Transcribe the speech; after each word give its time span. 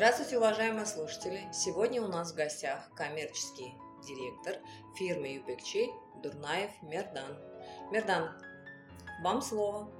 Здравствуйте, 0.00 0.38
уважаемые 0.38 0.86
слушатели! 0.86 1.42
Сегодня 1.52 2.00
у 2.00 2.08
нас 2.08 2.32
в 2.32 2.34
гостях 2.34 2.88
коммерческий 2.94 3.74
директор 4.08 4.56
фирмы 4.98 5.34
Юпекчи 5.34 5.90
Дурнаев 6.22 6.70
Мердан. 6.80 7.36
Мердан, 7.92 8.30
вам 9.22 9.42
слово. 9.42 9.90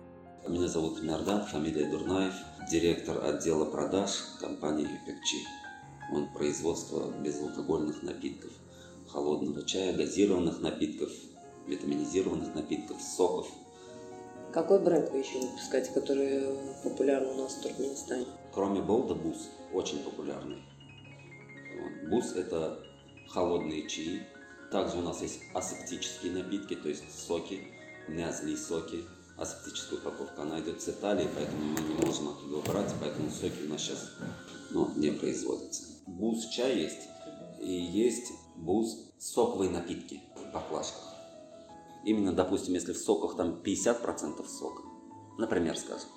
Меня 0.49 0.69
зовут 0.69 1.03
Мердан, 1.03 1.45
фамилия 1.45 1.85
Дурнаев, 1.85 2.33
директор 2.71 3.23
отдела 3.23 3.67
продаж 3.67 4.11
компании 4.41 4.89
Юпекчи. 4.91 5.45
Он 6.15 6.33
производство 6.33 7.11
безалкогольных 7.21 8.03
напитков, 8.03 8.53
холодного 9.07 9.67
чая, 9.67 9.93
газированных 9.93 10.63
напитков, 10.63 11.11
витаминизированных 11.67 12.55
напитков, 12.55 13.03
соков. 13.03 13.49
Какой 14.51 14.81
бренд 14.81 15.11
вы 15.11 15.19
еще 15.19 15.41
выпускаете, 15.41 15.93
который 15.93 16.57
популярен 16.83 17.29
у 17.29 17.43
нас 17.43 17.53
в 17.53 17.61
Туркменистане? 17.61 18.25
Кроме 18.53 18.81
Болда, 18.83 19.15
Бус 19.15 19.49
очень 19.73 20.03
популярный. 20.03 20.63
Бус– 22.11 22.33
это 22.35 22.83
холодные 23.29 23.89
чаи. 23.89 24.27
Также 24.73 24.99
у 24.99 25.03
нас 25.03 25.23
есть 25.23 25.41
асептические 25.55 26.33
напитки, 26.33 26.75
то 26.75 26.89
есть 26.89 27.05
соки, 27.27 27.61
нязли 28.09 28.57
соки. 28.57 29.05
Асептическая 29.37 29.99
упаковка, 29.99 30.43
она 30.43 30.61
идет 30.61 30.83
с 30.83 30.89
Италии, 30.89 31.29
поэтому 31.35 31.63
мы 31.63 31.81
не 31.81 31.95
можем 32.05 32.29
оттуда 32.29 32.71
брать, 32.71 32.93
поэтому 33.01 33.31
соки 33.31 33.65
у 33.65 33.71
нас 33.71 33.81
сейчас 33.81 34.11
ну, 34.71 34.91
не 34.97 35.13
производятся. 35.13 35.85
Бус 36.07 36.47
чай 36.49 36.77
есть, 36.77 37.09
и 37.61 37.73
есть 37.73 38.33
бус 38.57 39.13
соковые 39.19 39.71
напитки 39.71 40.21
в 40.37 40.53
баклажках. 40.53 41.15
Именно, 42.05 42.33
допустим, 42.33 42.75
если 42.75 42.93
в 42.93 42.99
соках 42.99 43.37
там 43.37 43.63
50% 43.63 44.47
сока, 44.47 44.83
например, 45.39 45.77
скажем, 45.77 46.09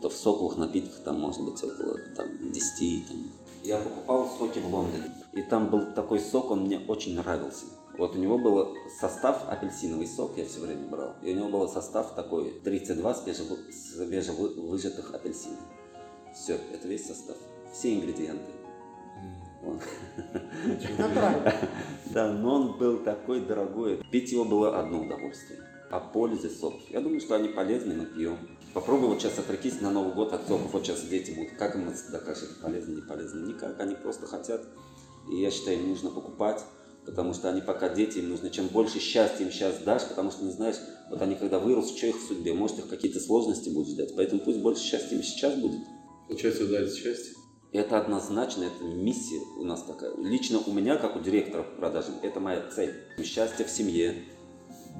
то 0.00 0.08
в 0.08 0.14
соковых 0.14 0.58
напитках 0.58 1.02
там 1.04 1.20
может 1.20 1.42
быть 1.42 1.62
около 1.62 1.98
там, 2.16 2.52
10. 2.52 3.08
Там. 3.08 3.30
Я 3.62 3.78
покупал 3.78 4.28
соки 4.38 4.58
в 4.58 4.72
Лондоне, 4.72 5.10
и 5.32 5.42
там 5.42 5.70
был 5.70 5.92
такой 5.94 6.20
сок, 6.20 6.50
он 6.50 6.64
мне 6.64 6.78
очень 6.78 7.16
нравился. 7.16 7.66
Вот 7.98 8.14
у 8.14 8.18
него 8.18 8.38
был 8.38 8.76
состав 9.00 9.48
апельсиновый 9.48 10.06
сок, 10.06 10.36
я 10.36 10.44
все 10.44 10.60
время 10.60 10.86
брал. 10.86 11.14
И 11.22 11.32
у 11.32 11.36
него 11.36 11.48
был 11.48 11.68
состав 11.68 12.14
такой 12.14 12.60
32 12.62 13.14
свежевыжатых 13.14 15.14
апельсинов. 15.14 15.58
Все, 16.34 16.58
это 16.72 16.86
весь 16.86 17.06
состав. 17.06 17.36
Все 17.72 17.94
ингредиенты. 17.94 18.52
Да, 22.12 22.32
но 22.32 22.54
он 22.54 22.78
был 22.78 22.98
такой 22.98 23.40
дорогой. 23.40 24.02
Пить 24.10 24.32
его 24.32 24.44
было 24.44 24.78
одно 24.78 25.02
удовольствие. 25.02 25.60
О 25.90 26.00
пользе 26.00 26.50
соков. 26.50 26.82
Я 26.90 27.00
думаю, 27.00 27.20
что 27.20 27.34
они 27.34 27.48
полезны, 27.48 27.94
мы 27.94 28.06
пьем. 28.06 28.38
Попробуй 28.76 29.08
вот 29.08 29.22
сейчас 29.22 29.38
отрекись 29.38 29.80
на 29.80 29.90
Новый 29.90 30.12
год 30.12 30.34
от 30.34 30.46
соков. 30.46 30.70
Вот 30.70 30.84
сейчас 30.84 31.00
дети 31.00 31.30
будут. 31.30 31.52
Как 31.52 31.76
им 31.76 31.88
это 31.88 32.20
полезно, 32.60 32.94
не 32.94 33.00
полезно? 33.00 33.46
Никак. 33.46 33.80
Они 33.80 33.94
просто 33.94 34.26
хотят. 34.26 34.60
И 35.32 35.40
я 35.40 35.50
считаю, 35.50 35.78
им 35.78 35.88
нужно 35.88 36.10
покупать. 36.10 36.62
Потому 37.06 37.32
что 37.32 37.48
они 37.48 37.62
пока 37.62 37.88
дети, 37.88 38.18
им 38.18 38.28
нужно 38.28 38.50
чем 38.50 38.66
больше 38.66 38.98
счастья 38.98 39.46
им 39.46 39.50
сейчас 39.50 39.78
дашь, 39.78 40.06
потому 40.06 40.30
что 40.30 40.44
не 40.44 40.52
знаешь, 40.52 40.76
вот 41.08 41.22
они 41.22 41.36
когда 41.36 41.58
вырастут, 41.58 41.96
что 41.96 42.08
их 42.08 42.16
в 42.18 42.28
судьбе, 42.28 42.52
может 42.52 42.78
их 42.78 42.88
какие-то 42.88 43.18
сложности 43.18 43.70
будут 43.70 43.88
ждать. 43.88 44.14
Поэтому 44.14 44.42
пусть 44.42 44.58
больше 44.58 44.82
счастья 44.82 45.16
им 45.16 45.22
сейчас 45.22 45.54
будет. 45.54 45.80
Получается, 46.28 46.68
дарите 46.68 47.00
счастье? 47.00 47.32
Это 47.72 47.98
однозначно, 47.98 48.64
это 48.64 48.84
миссия 48.84 49.40
у 49.58 49.64
нас 49.64 49.84
такая. 49.84 50.14
Лично 50.18 50.60
у 50.66 50.72
меня, 50.74 50.96
как 50.96 51.16
у 51.16 51.20
директора 51.20 51.62
по 51.62 51.76
продажам, 51.76 52.16
это 52.22 52.40
моя 52.40 52.68
цель. 52.68 52.92
Счастье 53.24 53.64
в 53.64 53.70
семье, 53.70 54.22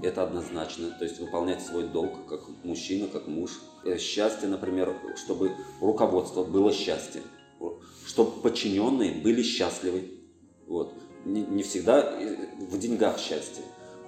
это 0.02 0.22
однозначно. 0.22 0.90
То 0.98 1.04
есть 1.04 1.18
выполнять 1.20 1.62
свой 1.62 1.88
долг 1.88 2.26
как 2.28 2.40
мужчина, 2.64 3.08
как 3.08 3.26
муж. 3.26 3.60
Э, 3.84 3.98
счастье, 3.98 4.48
например, 4.48 4.94
чтобы 5.16 5.52
руководство 5.80 6.44
было 6.44 6.72
счастье. 6.72 7.22
Чтобы 8.06 8.40
подчиненные 8.40 9.12
были 9.12 9.42
счастливы. 9.42 10.10
Вот. 10.66 10.94
Не, 11.24 11.42
не 11.42 11.62
всегда 11.62 12.00
э, 12.00 12.36
в 12.58 12.78
деньгах 12.78 13.18
счастье. 13.18 13.64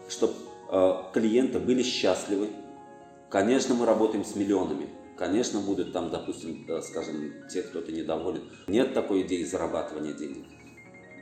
Чтобы 0.08 0.34
э, 0.70 1.02
клиенты 1.12 1.58
были 1.58 1.82
счастливы. 1.82 2.48
Конечно, 3.30 3.74
мы 3.74 3.86
работаем 3.86 4.24
с 4.24 4.34
миллионами. 4.34 4.88
Конечно, 5.16 5.60
будут 5.60 5.92
там, 5.92 6.10
допустим, 6.10 6.64
э, 6.68 6.80
скажем, 6.80 7.32
те, 7.50 7.62
кто-то 7.62 7.90
недоволен. 7.90 8.42
Нет 8.68 8.94
такой 8.94 9.22
идеи 9.22 9.42
зарабатывания 9.42 10.12
денег. 10.12 10.44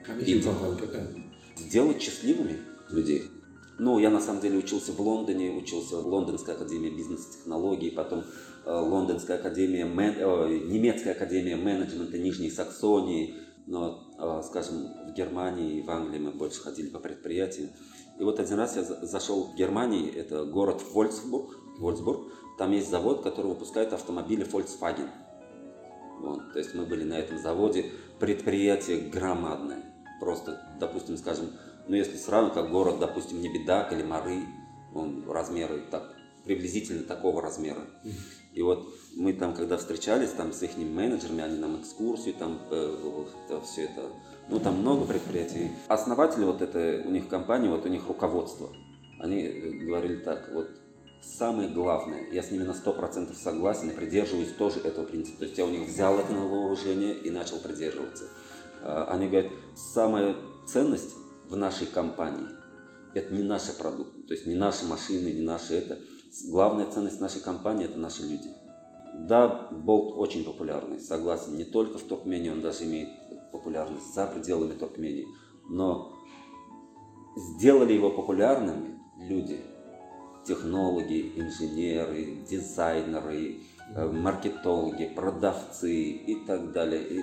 А 0.07 0.13
миссия 0.13 0.53
какая? 0.79 1.09
Сделать 1.57 2.03
счастливыми 2.03 2.59
людей. 2.91 3.25
Ну, 3.79 3.99
я 3.99 4.11
на 4.11 4.21
самом 4.21 4.41
деле 4.41 4.59
учился 4.59 4.93
в 4.93 5.01
Лондоне, 5.01 5.51
учился 5.51 6.01
в 6.01 6.07
Лондонской 6.07 6.55
академии 6.55 6.89
бизнес-технологий, 6.89 7.91
потом 7.91 8.25
э, 8.65 8.71
Лондонская 8.71 9.39
академия, 9.39 9.85
мен, 9.85 10.15
э, 10.17 10.61
немецкая 10.67 11.13
академия 11.13 11.57
менеджмента 11.57 12.17
Нижней 12.17 12.51
Саксонии, 12.51 13.35
но, 13.67 14.09
э, 14.19 14.43
скажем, 14.47 14.89
в 15.09 15.13
Германии 15.13 15.79
и 15.79 15.83
в 15.83 15.91
Англии 15.91 16.19
мы 16.19 16.31
больше 16.31 16.63
ходили 16.63 16.89
по 16.89 17.01
предприятиям. 17.01 17.69
И 18.19 18.25
вот 18.25 18.41
один 18.41 18.57
раз 18.57 18.77
я 18.77 18.83
зашел 18.83 19.53
в 19.53 19.57
Германии, 19.57 20.11
это 20.11 20.45
город 20.47 20.83
Вольцбург, 20.95 21.59
Вольцбург, 21.79 22.33
там 22.57 22.73
есть 22.73 22.91
завод, 22.91 23.23
который 23.23 23.49
выпускает 23.49 23.93
автомобили 23.93 24.47
Volkswagen. 24.47 25.11
Вот, 26.23 26.55
то 26.55 26.59
есть 26.59 26.75
мы 26.75 26.87
были 26.87 27.05
на 27.05 27.19
этом 27.19 27.39
заводе, 27.39 27.93
предприятие 28.19 29.11
громадное. 29.11 29.85
Просто, 30.19 30.63
допустим, 30.81 31.19
скажем, 31.19 31.51
ну, 31.89 31.97
если 31.97 32.17
сравнивать, 32.17 32.55
как 32.55 32.71
город, 32.71 32.99
допустим, 32.99 33.41
Небедак 33.41 33.93
или 33.93 34.03
Мары, 34.03 34.43
он 34.95 35.25
размеры 35.29 35.83
так, 35.91 36.15
приблизительно 36.45 37.05
такого 37.05 37.43
размера. 37.43 37.83
И 38.53 38.63
вот 38.63 38.89
мы 39.15 39.35
там, 39.35 39.55
когда 39.55 39.77
встречались 39.77 40.31
там 40.31 40.53
с 40.53 40.63
их 40.63 40.79
менеджерами, 40.79 41.43
они 41.43 41.59
нам 41.59 41.81
экскурсию, 41.81 42.35
там 42.35 42.59
э, 42.71 43.25
все 43.65 43.83
это, 43.83 44.11
ну 44.49 44.59
там 44.59 44.79
много 44.79 45.05
предприятий. 45.05 45.71
Основатели 45.89 46.45
вот 46.45 46.63
это, 46.63 47.03
у 47.05 47.11
них 47.11 47.29
компании, 47.29 47.69
вот 47.69 47.85
у 47.85 47.89
них 47.89 48.09
руководство. 48.09 48.71
Они 49.21 49.47
говорили 49.47 50.17
так, 50.17 50.51
вот 50.55 50.69
самое 51.21 51.69
главное, 51.69 52.27
я 52.31 52.43
с 52.43 52.51
ними 52.51 52.63
на 52.63 52.73
100% 52.73 53.35
согласен 53.35 53.91
и 53.91 53.95
придерживаюсь 53.95 54.53
тоже 54.53 54.81
этого 54.81 55.05
принципа. 55.05 55.41
То 55.41 55.45
есть 55.45 55.59
я 55.59 55.67
у 55.67 55.71
них 55.71 55.89
взял 55.89 56.19
это 56.19 56.33
на 56.33 56.47
вооружение 56.47 57.15
и 57.15 57.31
начал 57.31 57.59
придерживаться. 57.59 58.25
А, 58.83 59.09
они 59.11 59.29
говорят, 59.29 59.53
самая 59.75 60.37
ценность 60.67 61.15
в 61.49 61.57
нашей 61.57 61.87
компании. 61.87 62.47
Это 63.15 63.33
не 63.33 63.43
наши 63.43 63.73
продукты, 63.73 64.23
то 64.23 64.35
есть 64.35 64.47
не 64.47 64.55
наши 64.55 64.85
машины, 64.85 65.29
не 65.29 65.43
наши 65.43 65.75
это. 65.75 65.99
Главная 66.49 66.87
ценность 66.87 67.21
нашей 67.21 67.41
компании– 67.41 67.85
это 67.87 67.99
наши 67.99 68.23
люди. 68.23 68.49
Да, 69.15 69.69
Болт 69.71 70.15
очень 70.19 70.45
популярный, 70.45 71.01
согласен, 71.01 71.57
не 71.57 71.65
только 71.65 71.99
в 71.99 72.03
Туркмении, 72.03 72.51
он 72.51 72.61
даже 72.61 72.85
имеет 72.85 73.09
популярность 73.53 74.15
за 74.15 74.27
пределами 74.27 74.75
Туркмении. 74.75 75.27
Но 75.69 76.13
сделали 77.37 77.95
его 77.95 78.11
популярными 78.11 79.01
люди, 79.19 79.61
технологи, 80.45 81.33
инженеры, 81.37 82.45
дизайнеры, 82.49 83.63
э, 83.95 84.07
маркетологи, 84.07 85.13
продавцы 85.15 85.95
и 85.95 86.45
так 86.47 86.73
далее. 86.73 87.03
И, 87.03 87.23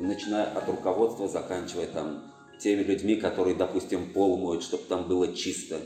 начиная 0.00 0.46
от 0.46 0.68
руководства, 0.68 1.26
заканчивая 1.28 1.88
там 1.88 2.22
теми 2.62 2.82
людьми, 2.82 3.16
которые, 3.16 3.56
допустим, 3.56 4.12
пол 4.12 4.38
моют, 4.38 4.62
чтобы 4.62 4.84
там 4.84 5.08
было 5.08 5.34
чисто. 5.34 5.80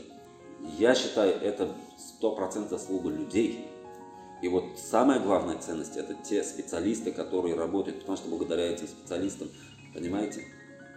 Я 0.77 0.95
считаю, 0.95 1.33
это 1.41 1.75
сто 1.97 2.35
процентов 2.35 2.71
заслуга 2.71 3.09
людей. 3.09 3.65
И 4.41 4.47
вот 4.47 4.77
самая 4.77 5.19
главная 5.19 5.57
ценность– 5.57 5.97
это 5.97 6.13
те 6.13 6.43
специалисты, 6.43 7.11
которые 7.11 7.55
работают, 7.55 7.99
потому 8.01 8.17
что 8.17 8.29
благодаря 8.29 8.71
этим 8.71 8.87
специалистам, 8.87 9.49
понимаете, 9.95 10.43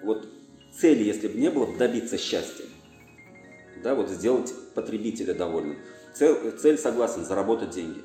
вот 0.04 0.28
цели, 0.78 1.04
если 1.04 1.28
бы 1.28 1.38
не 1.38 1.50
было, 1.50 1.66
добиться 1.78 2.18
счастья, 2.18 2.66
да, 3.82 3.94
вот 3.94 4.10
сделать 4.10 4.52
потребителя 4.74 5.32
довольным. 5.32 5.78
Цель, 6.14 6.52
цель 6.58 6.76
согласен, 6.76 7.24
заработать 7.24 7.70
деньги. 7.70 8.02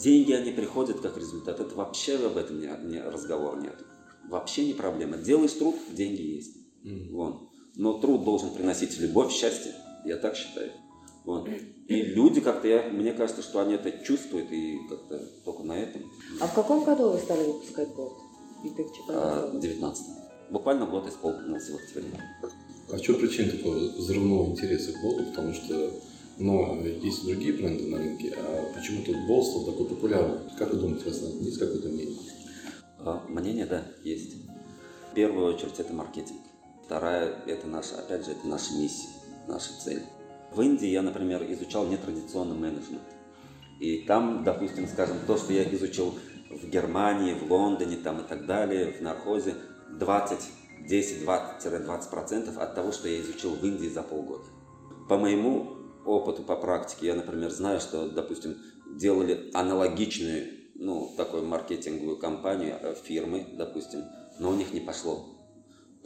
Деньги, 0.00 0.32
они 0.32 0.50
приходят 0.50 1.00
как 1.00 1.16
результат. 1.16 1.60
Это 1.60 1.72
вообще 1.76 2.16
об 2.16 2.36
этом 2.36 2.58
не, 2.58 2.66
не 2.90 3.00
разговор 3.00 3.60
нет. 3.60 3.76
Вообще 4.28 4.66
не 4.66 4.72
проблема. 4.72 5.16
Делаешь 5.16 5.52
труд, 5.52 5.76
деньги 5.92 6.22
есть. 6.22 6.65
Mm. 6.84 7.10
Вон. 7.12 7.48
Но 7.76 7.94
труд 7.98 8.24
должен 8.24 8.50
приносить 8.50 8.98
любовь, 8.98 9.32
счастье. 9.32 9.72
Я 10.04 10.16
так 10.16 10.36
считаю. 10.36 10.72
Вот. 11.24 11.48
И 11.88 12.02
люди 12.02 12.40
как-то, 12.40 12.68
я, 12.68 12.88
мне 12.88 13.12
кажется, 13.12 13.42
что 13.42 13.60
они 13.60 13.74
это 13.74 13.90
чувствуют 14.04 14.50
и 14.52 14.78
как-то 14.88 15.18
только 15.44 15.64
на 15.64 15.72
этом. 15.72 16.02
А 16.40 16.46
в 16.46 16.54
каком 16.54 16.84
году 16.84 17.10
вы 17.10 17.18
стали 17.18 17.44
выпускать 17.44 17.88
год? 17.94 18.12
А, 19.08 19.50
в 19.52 19.60
19 19.60 20.06
Буквально 20.50 20.86
год 20.86 21.08
исполнился 21.08 21.72
в 21.72 21.76
октябре. 21.76 22.20
А 22.92 22.96
в 22.96 23.00
чем 23.00 23.16
причина 23.16 23.50
такого 23.50 23.74
взрывного 23.74 24.50
интереса 24.50 24.92
к 24.92 25.02
Болу? 25.02 25.24
Потому 25.24 25.52
что 25.52 25.90
ну, 26.38 26.84
есть 26.84 27.24
другие 27.24 27.54
бренды 27.54 27.86
на 27.88 27.98
рынке, 27.98 28.32
а 28.36 28.72
почему 28.74 29.02
тут 29.02 29.16
Бол 29.26 29.44
стал 29.44 29.64
такой 29.64 29.86
популярным? 29.86 30.38
Как 30.56 30.72
вы 30.72 30.78
думаете, 30.78 31.06
у 31.06 31.08
вас 31.08 31.20
есть 31.40 31.58
какое-то 31.58 31.88
мнение? 31.88 32.16
А, 32.98 33.24
мнение, 33.28 33.66
да, 33.66 33.84
есть. 34.04 34.34
В 35.10 35.14
первую 35.14 35.54
очередь 35.54 35.78
это 35.78 35.92
маркетинг. 35.92 36.40
Вторая– 36.86 37.34
это 37.46 37.66
наша, 37.66 37.98
опять 37.98 38.24
же, 38.24 38.30
это 38.30 38.46
наша 38.46 38.72
миссия, 38.74 39.08
наша 39.48 39.72
цель. 39.80 40.04
В 40.52 40.62
Индии 40.62 40.86
я, 40.86 41.02
например, 41.02 41.42
изучал 41.52 41.84
нетрадиционный 41.86 42.54
менеджмент. 42.54 43.02
И 43.80 44.04
там, 44.06 44.44
допустим, 44.44 44.86
скажем, 44.86 45.16
то, 45.26 45.36
что 45.36 45.52
я 45.52 45.64
изучил 45.74 46.14
в 46.48 46.68
Германии, 46.68 47.34
в 47.34 47.50
Лондоне 47.50 47.96
там 47.96 48.20
и 48.20 48.22
так 48.22 48.46
далее, 48.46 48.92
в 48.92 49.00
нархозе 49.02 49.56
20, 49.98 50.38
10-20% 50.88 52.56
от 52.56 52.74
того, 52.76 52.92
что 52.92 53.08
я 53.08 53.20
изучил 53.20 53.56
в 53.56 53.64
Индии 53.64 53.88
за 53.88 54.04
полгода. 54.04 54.44
По 55.08 55.18
моему 55.18 55.72
опыту, 56.04 56.44
по 56.44 56.54
практике, 56.54 57.06
я, 57.06 57.14
например, 57.14 57.50
знаю, 57.50 57.80
что, 57.80 58.08
допустим, 58.08 58.58
делали 58.94 59.50
аналогичную, 59.54 60.46
ну, 60.76 61.12
такую 61.16 61.46
маркетинговую 61.46 62.18
кампанию 62.18 62.78
э, 62.80 62.94
фирмы, 62.94 63.44
допустим, 63.54 64.04
но 64.38 64.50
у 64.50 64.54
них 64.54 64.72
не 64.72 64.80
пошло. 64.80 65.35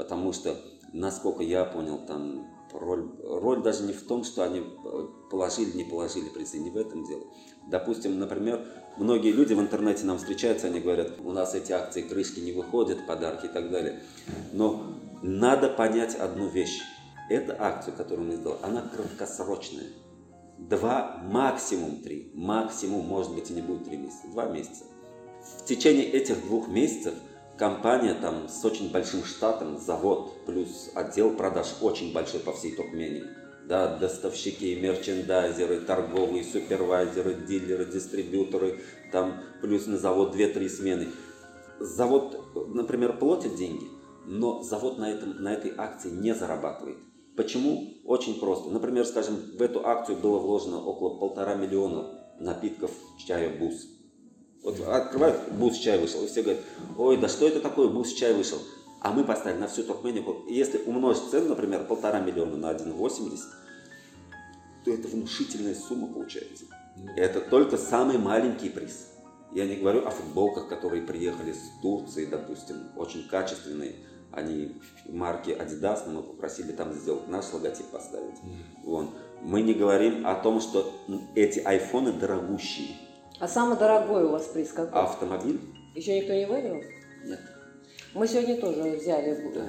Потому 0.00 0.32
что, 0.32 0.56
насколько 0.94 1.43
я 1.43 1.62
понял, 1.62 1.99
там 1.99 2.47
роль, 2.73 3.06
роль 3.23 3.62
даже 3.62 3.82
не 3.82 3.93
в 3.93 4.02
том, 4.05 4.25
что 4.25 4.43
они 4.43 4.61
э, 4.61 5.08
положили, 5.31 5.76
не 5.76 5.85
положили 5.85 6.31
призы, 6.31 6.58
не 6.58 6.70
в 6.70 6.79
этом 6.79 7.05
дело. 7.05 7.25
Допустим, 7.67 8.19
например, 8.19 8.64
многие 8.97 9.31
люди 9.31 9.52
в 9.52 9.61
интернете 9.61 10.06
нам 10.06 10.17
встречаются, 10.17 10.69
они 10.69 10.81
говорят, 10.81 11.20
у 11.23 11.32
нас 11.32 11.55
эти 11.55 11.73
акции 11.73 12.00
крышки 12.00 12.41
не 12.41 12.52
выходят, 12.52 13.06
подарки 13.06 13.44
и 13.44 13.49
так 13.50 13.70
далее. 13.70 14.02
Но 14.55 14.94
надо 15.20 15.69
понять 15.69 16.14
одну 16.14 16.49
вещь. 16.49 16.81
Эта 17.29 17.55
акция, 17.61 17.93
которую 17.93 18.26
мы 18.26 18.37
сделали, 18.37 18.58
она 18.62 18.81
краткосрочная. 18.81 19.88
Два, 20.56 21.20
максимум 21.25 21.97
три, 21.97 22.32
максимум, 22.35 23.05
может 23.05 23.35
быть, 23.35 23.50
и 23.50 23.52
не 23.52 23.61
будет 23.61 23.85
три 23.85 23.99
месяца, 23.99 24.29
два 24.29 24.47
месяца. 24.47 24.85
В 25.58 25.67
течение 25.67 26.06
этих 26.06 26.43
двух 26.47 26.69
месяцев– 26.69 27.12
компания 27.61 28.15
там 28.15 28.49
с 28.49 28.65
очень 28.65 28.91
большим 28.91 29.23
штатом, 29.23 29.79
завод, 29.79 30.33
плюс 30.47 30.91
отдел 30.95 31.37
продаж 31.37 31.67
очень 31.83 32.15
большой 32.15 32.41
по 32.41 32.55
всей 32.55 32.75
Туркмении. 32.75 33.25
Да, 33.69 33.99
доставщики, 33.99 34.79
мерчендайзеры, 34.81 35.81
торговые, 35.81 36.43
супервайзеры, 36.43 37.35
дилеры, 37.47 37.85
дистрибьюторы, 37.85 38.81
там 39.12 39.35
плюс 39.61 39.87
на 39.87 39.99
завод 39.99 40.35
2-3 40.35 40.69
смены. 40.71 41.09
Завод, 41.79 42.39
например, 42.75 43.19
платит 43.19 43.57
деньги, 43.57 43.89
но 44.25 44.62
завод 44.62 44.99
на, 44.99 45.11
этом, 45.11 45.43
на 45.43 45.53
этой 45.53 45.73
акции 45.77 46.11
не 46.11 46.35
зарабатывает. 46.35 46.97
Почему? 47.37 47.93
Очень 48.07 48.41
просто. 48.41 48.71
Например, 48.71 49.05
скажем, 49.05 49.37
в 49.37 49.61
эту 49.61 49.87
акцию 49.87 50.17
было 50.17 50.39
вложено 50.39 50.83
около 50.83 51.19
полтора 51.19 51.57
миллиона 51.57 52.25
напитков 52.41 52.91
чая 53.19 53.57
бус 53.59 54.00
вот 54.62 54.81
открывают, 54.81 55.53
бус 55.53 55.79
чай 55.79 55.99
вышел, 55.99 56.23
и 56.23 56.27
все 56.27 56.43
говорят, 56.43 56.62
ой, 56.99 57.17
да 57.17 57.29
что 57.29 57.47
это 57.47 57.61
такое, 57.61 57.89
бус 57.89 58.12
чай 58.12 58.35
вышел. 58.35 58.59
А 59.01 59.12
мы 59.12 59.25
поставили 59.25 59.59
на 59.59 59.67
всю 59.67 59.83
Туркмению, 59.83 60.45
если 60.49 60.79
умножить 60.85 61.31
цену, 61.31 61.49
например, 61.49 61.85
полтора 61.85 62.21
миллиона 62.21 62.57
на 62.57 62.71
1,80, 62.73 63.39
то 64.85 64.91
это 64.91 65.09
внушительная 65.09 65.75
сумма 65.75 66.09
получается. 66.09 66.65
Это 67.17 67.41
только 67.41 67.79
самый 67.79 68.19
маленький 68.19 68.69
приз. 68.69 69.09
Я 69.53 69.67
не 69.67 69.77
говорю 69.77 70.07
о 70.07 70.11
футболках, 70.11 70.69
которые 70.69 71.03
приехали 71.03 71.53
с 71.53 71.81
Турции, 71.83 72.27
допустим, 72.27 72.77
очень 72.97 73.27
качественные. 73.27 73.97
Они 74.33 74.81
марки 75.09 75.51
Adidas, 75.51 76.03
но 76.07 76.21
мы 76.21 76.23
попросили 76.23 76.71
там 76.71 76.93
сделать 76.93 77.27
наш 77.29 77.53
логотип 77.53 77.87
поставить. 77.87 78.37
Вон. 78.85 79.11
Мы 79.43 79.62
не 79.62 79.75
говорим 79.75 80.27
о 80.27 80.35
том, 80.37 80.61
что 80.61 80.93
эти 81.35 81.59
айфоны 81.59 82.12
дорогущие. 82.12 82.97
А 83.40 83.48
самый 83.48 83.78
дорогой 83.78 84.25
у 84.25 84.28
вас 84.28 84.48
приз 84.48 84.70
какой? 84.70 85.00
Автомобиль. 85.00 85.58
Еще 85.94 86.20
никто 86.20 86.34
не 86.34 86.44
выиграл? 86.44 86.82
Нет. 87.25 87.40
Мы 88.12 88.28
сегодня 88.28 88.60
тоже 88.60 88.82
взяли 88.82 89.52
да. 89.54 89.66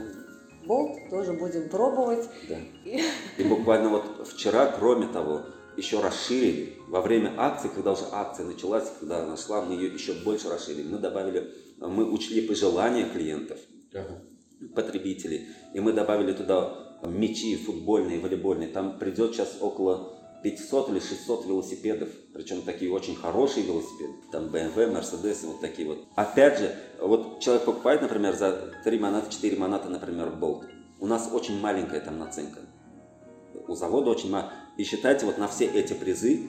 болт, 0.65 0.97
тоже 1.09 1.33
будем 1.33 1.69
пробовать. 1.69 2.27
Да. 2.49 2.57
И... 2.83 3.01
И 3.37 3.43
буквально 3.43 3.89
вот 3.89 4.27
вчера, 4.27 4.67
кроме 4.77 5.07
того, 5.07 5.43
еще 5.77 6.01
расширили. 6.01 6.73
Во 6.89 7.01
время 7.01 7.33
акции, 7.37 7.69
когда 7.73 7.93
уже 7.93 8.03
акция 8.11 8.45
началась, 8.45 8.91
когда 8.99 9.23
она 9.23 9.37
шла, 9.37 9.61
мы 9.61 9.75
ее 9.75 9.93
еще 9.93 10.13
больше 10.15 10.49
расширили. 10.49 10.89
Мы 10.89 10.97
добавили, 10.97 11.49
мы 11.77 12.11
учли 12.11 12.41
пожелания 12.41 13.05
клиентов, 13.05 13.57
ага. 13.93 14.21
потребителей, 14.75 15.47
и 15.73 15.79
мы 15.79 15.93
добавили 15.93 16.33
туда 16.33 16.99
мячи 17.05 17.55
футбольные, 17.55 18.19
волейбольные. 18.19 18.67
Там 18.67 18.99
придет 18.99 19.33
сейчас 19.33 19.57
около 19.61 20.20
500 20.43 20.89
или 20.89 20.99
600 20.99 21.45
велосипедов, 21.45 22.09
причем 22.33 22.61
такие 22.63 22.91
очень 22.91 23.15
хорошие 23.15 23.65
велосипеды, 23.65 24.13
там 24.31 24.45
BMW, 24.45 24.91
Mercedes, 24.91 25.45
вот 25.45 25.61
такие 25.61 25.87
вот. 25.87 25.99
Опять 26.15 26.59
же, 26.59 26.75
вот 26.99 27.39
человек 27.39 27.65
покупает, 27.65 28.01
например, 28.01 28.35
за 28.35 28.73
3 28.83 28.99
монаты, 28.99 29.31
4 29.31 29.57
монаты, 29.57 29.89
например, 29.89 30.31
болт. 30.31 30.65
У 30.99 31.07
нас 31.07 31.29
очень 31.31 31.59
маленькая 31.59 31.99
там 31.99 32.19
наценка. 32.19 32.59
У 33.67 33.75
завода 33.75 34.09
очень 34.09 34.29
маленькая. 34.29 34.55
И 34.77 34.83
считайте, 34.83 35.25
вот 35.25 35.37
на 35.37 35.47
все 35.47 35.65
эти 35.65 35.93
призы 35.93 36.47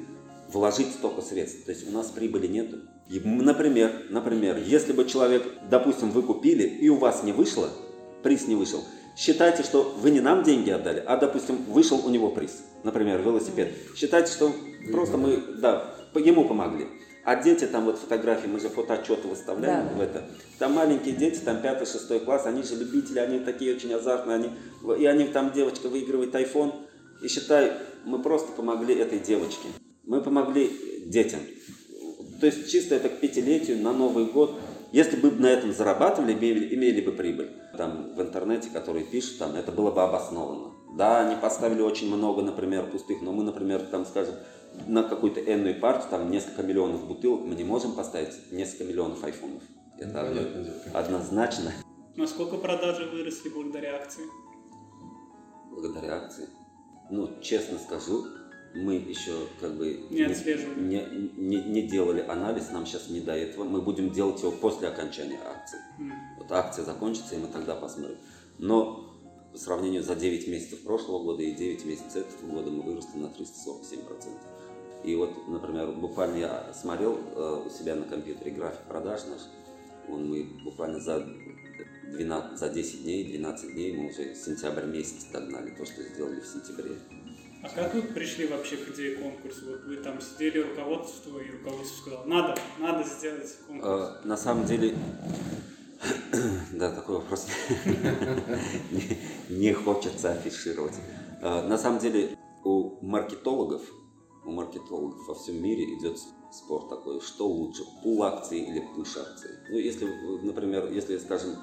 вложить 0.49 0.93
столько 0.93 1.23
средств. 1.23 1.65
То 1.65 1.73
есть 1.73 1.89
у 1.89 1.91
нас 1.91 2.11
прибыли 2.11 2.47
нету. 2.47 2.79
И, 3.09 3.21
например, 3.21 4.07
например, 4.11 4.59
если 4.59 4.93
бы 4.93 5.05
человек, 5.05 5.43
допустим, 5.71 6.11
вы 6.11 6.23
купили 6.23 6.65
и 6.65 6.89
у 6.89 6.97
вас 6.97 7.23
не 7.25 7.33
вышло, 7.33 7.69
приз 8.23 8.47
не 8.47 8.55
вышел, 8.55 8.85
считайте, 9.17 9.63
что 9.63 9.83
вы 9.83 10.11
не 10.11 10.21
нам 10.21 10.43
деньги 10.43 10.71
отдали, 10.71 11.03
а, 11.07 11.17
допустим, 11.17 11.57
вышел 11.69 12.01
у 12.05 12.11
него 12.11 12.31
приз, 12.31 12.63
например, 12.85 13.21
велосипед. 13.23 13.73
Считайте, 13.97 14.33
что 14.33 14.53
просто 14.91 15.17
мы, 15.17 15.37
да, 15.59 15.95
ему 16.15 16.47
помогли. 16.47 16.89
А 17.25 17.41
дети, 17.41 17.67
там 17.67 17.85
вот 17.85 17.99
фотографии, 17.99 18.49
мы 18.49 18.59
же 18.59 18.69
фотоотчеты 18.69 19.29
выставляем 19.29 19.89
да. 19.91 19.95
в 19.95 20.01
это. 20.01 20.25
Там 20.59 20.73
маленькие 20.73 21.15
дети, 21.15 21.39
там 21.39 21.63
пятый, 21.63 21.87
шестой 21.87 22.19
класс, 22.19 22.47
они 22.47 22.65
же 22.65 22.75
любители, 22.75 23.21
они 23.21 23.39
такие 23.39 23.77
очень 23.77 23.95
азартные, 23.95 24.37
они, 24.37 24.51
и 24.99 25.07
они 25.07 25.27
там 25.27 25.53
девочка 25.53 25.89
выигрывает 25.89 26.35
iPhone. 26.35 26.73
И 27.23 27.29
считай, 27.29 27.73
мы 28.05 28.21
просто 28.21 28.51
помогли 28.53 28.97
этой 28.97 29.21
девочке. 29.21 29.69
Мы 30.05 30.21
помогли 30.21 30.69
детям. 31.07 31.39
То 32.41 32.47
есть 32.47 32.69
чисто 32.69 32.97
это 32.97 33.09
к 33.09 33.21
пятилетию, 33.21 33.81
на 33.81 33.93
Новый 33.93 34.25
год 34.25 34.59
если 34.93 35.17
бы 35.17 35.31
на 35.31 35.47
этом 35.47 35.73
зарабатывали, 35.73 36.35
имели, 36.35 36.75
имели 36.75 37.01
бы 37.01 37.13
прибыль, 37.13 37.51
там 37.77 38.15
в 38.15 38.21
интернете, 38.21 38.69
которые 38.71 39.07
пишут, 39.07 39.39
там 39.39 39.57
это 39.57 39.73
было 39.73 39.91
бы 39.91 40.03
обосновано. 40.03 40.75
Да, 40.97 41.27
они 41.27 41.41
поставили 41.41 41.81
очень 41.81 42.15
много, 42.15 42.43
например, 42.43 42.91
пустых, 42.91 43.23
но 43.23 43.33
мы, 43.33 43.43
например, 43.43 43.81
там, 43.91 44.05
скажем, 44.05 44.35
на 44.87 45.03
какую-то 45.03 45.41
энную 45.41 45.81
партию, 45.81 46.11
там 46.11 46.31
несколько 46.31 46.63
миллионов 46.63 47.07
бутылок, 47.07 47.47
мы 47.47 47.55
не 47.55 47.65
можем 47.65 47.93
поставить 47.93 48.53
несколько 48.53 48.85
миллионов 48.85 49.25
айфонов. 49.25 49.63
Это 49.99 50.31
ну, 50.35 50.99
однозначно. 50.99 51.73
Насколько 52.17 52.59
продажи 52.59 53.07
выросли 53.07 53.49
благодаря 53.49 53.97
акции? 53.97 54.25
Благодаря 55.71 56.17
акции? 56.17 56.49
Ну, 57.11 57.31
честно 57.41 57.79
скажу, 57.79 58.27
мы 58.75 58.95
еще 58.95 59.47
как 59.61 59.77
бы 59.77 60.07
не, 60.11 60.27
не, 60.77 61.27
не, 61.37 61.63
не 61.63 61.83
делали 61.83 62.21
анализ, 62.21 62.71
нам 62.71 62.87
сейчас 62.87 63.09
не 63.09 63.21
до 63.21 63.33
этого. 63.33 63.65
Мы 63.65 63.83
будем 63.83 64.11
делать 64.11 64.41
его 64.41 64.53
после 64.53 64.89
окончания 64.89 65.39
акции. 65.45 65.79
Mm. 66.01 66.13
Вот 66.39 66.53
акция 66.53 66.85
закончится, 66.85 67.35
и 67.35 67.39
мы 67.39 67.49
тогда 67.49 67.75
посмотрим. 67.75 68.17
Но 68.59 69.13
по 69.53 69.59
сравнению 69.59 70.03
за 70.03 70.15
9 70.15 70.49
месяцев 70.49 70.83
прошлого 70.83 71.23
года 71.23 71.43
и 71.43 71.53
9 71.53 71.85
месяцев 71.85 72.27
этого 72.27 72.51
года 72.51 72.71
мы 72.71 72.83
выросли 72.83 73.19
на 73.19 73.27
347%. 73.27 74.39
И 75.05 75.17
вот, 75.17 75.49
например, 75.49 75.93
буквально 75.93 76.37
я 76.37 76.73
смотрел 76.73 77.19
э, 77.19 77.63
у 77.67 77.71
себя 77.71 77.97
на 77.97 78.05
компьютере 78.05 78.53
график 78.53 78.83
продаж 78.89 79.21
наш. 79.27 79.41
Он 80.09 80.29
мы 80.29 80.45
буквально 80.65 81.01
за 81.01 81.27
12, 82.13 82.59
за 82.59 82.69
10 82.69 83.03
дней, 83.03 83.25
12 83.25 83.75
дней 83.75 83.97
мы 83.97 84.11
уже 84.11 84.35
сентябрь 84.35 84.87
месяц 84.87 85.27
догнали 85.33 85.75
то, 85.77 85.85
что 85.85 86.03
сделали 86.03 86.41
в 86.41 86.47
сентябре. 86.47 86.97
А 87.63 87.69
как 87.69 87.95
вы 87.95 88.03
пришли 88.03 88.49
вообще 88.49 88.77
к 88.77 88.89
идее 88.89 89.17
конкурса? 89.19 89.61
Вот 89.67 89.85
вы 89.85 89.97
там 89.97 90.21
сидели 90.21 90.59
руководство, 90.59 91.39
и 91.39 91.49
руководство 91.49 92.03
сказало, 92.03 92.25
надо, 92.25 92.57
надо 92.81 93.05
сделать 93.09 93.57
конкурс. 93.69 93.89
А, 93.89 94.21
на 94.25 94.37
самом 94.37 94.67
деле, 94.67 94.97
да, 96.73 96.91
такой 96.93 97.17
вопрос 97.19 97.47
не 99.49 99.73
хочется 99.73 100.33
афишировать. 100.33 100.95
А, 101.41 101.63
на 101.63 101.79
самом 101.79 102.01
деле, 102.01 102.37
у 102.65 102.99
маркетологов, 103.07 103.83
у 104.45 104.51
маркетологов 104.51 105.29
во 105.29 105.35
всем 105.37 105.63
мире 105.63 105.85
идет 105.85 106.19
спор 106.51 106.89
такой, 106.89 107.21
что 107.21 107.47
лучше, 107.47 107.85
пул 108.03 108.25
акции 108.25 108.59
или 108.59 108.81
пуш 108.97 109.17
акции. 109.17 109.51
Ну, 109.71 109.79
если, 109.79 110.07
например, 110.43 110.91
если, 110.91 111.17
скажем, 111.19 111.55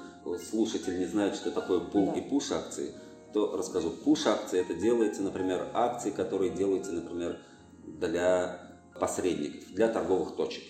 слушатель 0.50 0.98
не 0.98 1.06
знает, 1.06 1.34
что 1.34 1.50
такое 1.50 1.80
пул 1.80 2.14
и 2.14 2.22
пуш 2.22 2.52
акции, 2.52 2.94
то 3.32 3.56
расскажу. 3.56 3.90
Пуш-акции 3.90 4.60
это 4.60 4.74
делается, 4.74 5.22
например, 5.22 5.68
акции, 5.74 6.10
которые 6.10 6.50
делаются, 6.50 6.92
например, 6.92 7.38
для 7.84 8.60
посредников, 8.98 9.72
для 9.72 9.88
торговых 9.88 10.36
точек. 10.36 10.64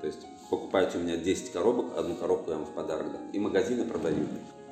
То 0.00 0.06
есть 0.06 0.20
покупаете 0.50 0.98
у 0.98 1.00
меня 1.00 1.16
10 1.16 1.52
коробок, 1.52 1.96
одну 1.96 2.14
коробку 2.14 2.50
я 2.50 2.56
вам 2.56 2.66
в 2.66 2.74
подарок 2.74 3.12
дам. 3.12 3.30
И 3.32 3.38
магазины 3.38 3.84
продают. 3.84 4.28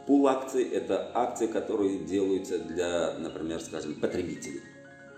Пул 0.06 0.26
акции 0.26 0.68
это 0.68 1.10
акции, 1.14 1.46
которые 1.46 2.00
делаются 2.00 2.58
для, 2.58 3.14
например, 3.18 3.60
скажем, 3.60 3.94
потребителей. 4.00 4.60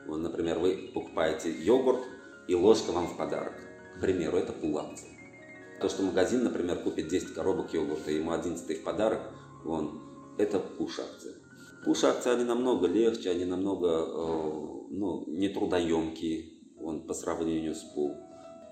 Вот, 0.07 0.19
например, 0.19 0.59
вы 0.59 0.91
покупаете 0.93 1.51
йогурт 1.51 2.03
и 2.49 2.55
ложка 2.55 2.93
вам 2.93 3.09
в 3.09 3.17
подарок. 3.17 3.55
К 3.97 4.01
примеру, 4.01 4.37
это 4.37 4.53
пул 4.53 4.79
акции. 4.79 5.09
То, 5.81 5.89
что 5.89 6.03
магазин, 6.03 6.45
например, 6.45 6.79
купит 6.79 7.09
10 7.09 7.35
коробок 7.35 7.73
йогурта, 7.73 8.11
и 8.11 8.17
ему 8.17 8.33
11 8.33 8.81
в 8.81 8.85
подарок, 8.85 9.21
вон, 9.65 10.01
это 10.39 10.59
пуш 10.59 10.99
акция. 10.99 11.35
Пуш-акции, 11.85 12.33
они 12.33 12.45
намного 12.45 12.87
легче, 12.87 13.31
они 13.31 13.45
намного 13.45 13.89
э, 13.89 14.75
ну, 14.91 15.25
нетрудоемкие 15.27 16.55
он, 16.79 17.07
по 17.07 17.15
сравнению 17.15 17.75
с 17.75 17.83
пул. 17.95 18.15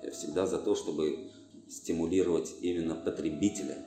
Я 0.02 0.10
всегда 0.10 0.46
за 0.46 0.58
то, 0.58 0.74
чтобы 0.74 1.30
стимулировать 1.68 2.54
именно 2.60 2.94
потребителя, 2.94 3.78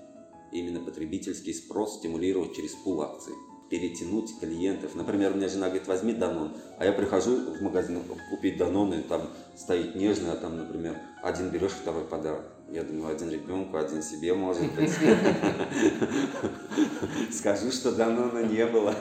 именно 0.51 0.79
потребительский 0.79 1.53
спрос 1.53 1.97
стимулировать 1.97 2.55
через 2.55 2.73
пул 2.75 3.01
акций 3.01 3.33
перетянуть 3.69 4.39
клиентов. 4.39 4.95
Например, 4.95 5.31
у 5.33 5.35
меня 5.35 5.49
жена 5.49 5.67
говорит, 5.67 5.87
возьми 5.87 6.13
Данон, 6.13 6.55
а 6.77 6.85
я 6.85 6.93
прихожу 6.93 7.35
в 7.35 7.61
магазин 7.61 8.01
купить 8.29 8.57
Данон, 8.57 8.93
и 8.93 9.01
там 9.01 9.29
стоит 9.57 9.95
нежный, 9.95 10.31
а 10.31 10.35
там, 10.35 10.57
например, 10.57 10.97
один 11.23 11.49
берешь, 11.49 11.71
второй 11.71 12.05
подарок. 12.05 12.45
Я 12.69 12.83
думаю, 12.83 13.15
один 13.15 13.29
ребенку, 13.29 13.77
один 13.77 14.01
себе, 14.01 14.33
может 14.33 14.73
быть. 14.73 14.91
Скажу, 17.31 17.71
что 17.71 17.91
Данона 17.91 18.39
не 18.39 18.65
было. 18.65 18.95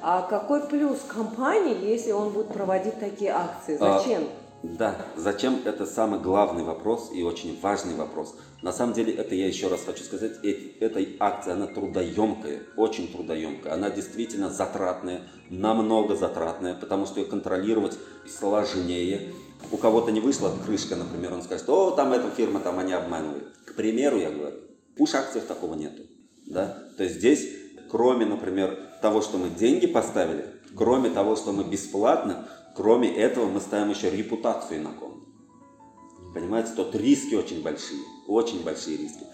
А 0.00 0.22
какой 0.22 0.66
плюс 0.66 0.98
компании, 1.06 1.88
если 1.88 2.10
он 2.10 2.30
будет 2.30 2.48
проводить 2.48 2.98
такие 2.98 3.30
акции? 3.30 3.78
А, 3.80 3.98
Зачем? 3.98 4.24
Да, 4.62 4.96
зачем 5.16 5.60
это 5.64 5.86
самый 5.86 6.20
главный 6.20 6.62
вопрос 6.62 7.10
и 7.12 7.22
очень 7.24 7.58
важный 7.60 7.94
вопрос. 7.96 8.36
На 8.62 8.72
самом 8.72 8.94
деле, 8.94 9.12
это 9.12 9.34
я 9.34 9.48
еще 9.48 9.66
раз 9.66 9.82
хочу 9.84 10.04
сказать, 10.04 10.38
эта 10.44 11.04
акция, 11.18 11.54
она 11.54 11.66
трудоемкая, 11.66 12.60
очень 12.76 13.12
трудоемкая. 13.12 13.74
Она 13.74 13.90
действительно 13.90 14.50
затратная, 14.50 15.22
намного 15.50 16.14
затратная, 16.14 16.74
потому 16.74 17.06
что 17.06 17.18
ее 17.18 17.26
контролировать 17.26 17.98
сложнее. 18.24 19.32
У 19.72 19.76
кого-то 19.76 20.12
не 20.12 20.20
вышла 20.20 20.52
крышка, 20.64 20.94
например, 20.94 21.32
он 21.32 21.42
скажет, 21.42 21.68
о, 21.68 21.90
там 21.90 22.12
эта 22.12 22.30
фирма, 22.30 22.60
там 22.60 22.78
они 22.78 22.92
обманывают. 22.92 23.52
К 23.64 23.74
примеру, 23.74 24.18
я 24.18 24.30
говорю, 24.30 24.56
уж 24.96 25.14
акциях 25.14 25.46
такого 25.46 25.74
нету. 25.74 26.02
Да? 26.46 26.78
То 26.96 27.02
есть 27.02 27.16
здесь, 27.16 27.48
кроме, 27.90 28.26
например, 28.26 28.78
того, 29.00 29.22
что 29.22 29.38
мы 29.38 29.50
деньги 29.50 29.86
поставили, 29.88 30.46
кроме 30.76 31.10
того, 31.10 31.34
что 31.34 31.52
мы 31.52 31.64
бесплатно, 31.64 32.46
Кроме 32.74 33.14
этого, 33.14 33.48
мы 33.48 33.60
ставим 33.60 33.90
еще 33.90 34.10
репутацию 34.10 34.82
на 34.82 34.92
кон. 34.92 35.24
Понимаете, 36.34 36.72
тут 36.74 36.94
риски 36.94 37.34
очень 37.34 37.62
большие, 37.62 38.00
очень 38.26 38.62
большие 38.62 38.96
риски. 38.96 39.24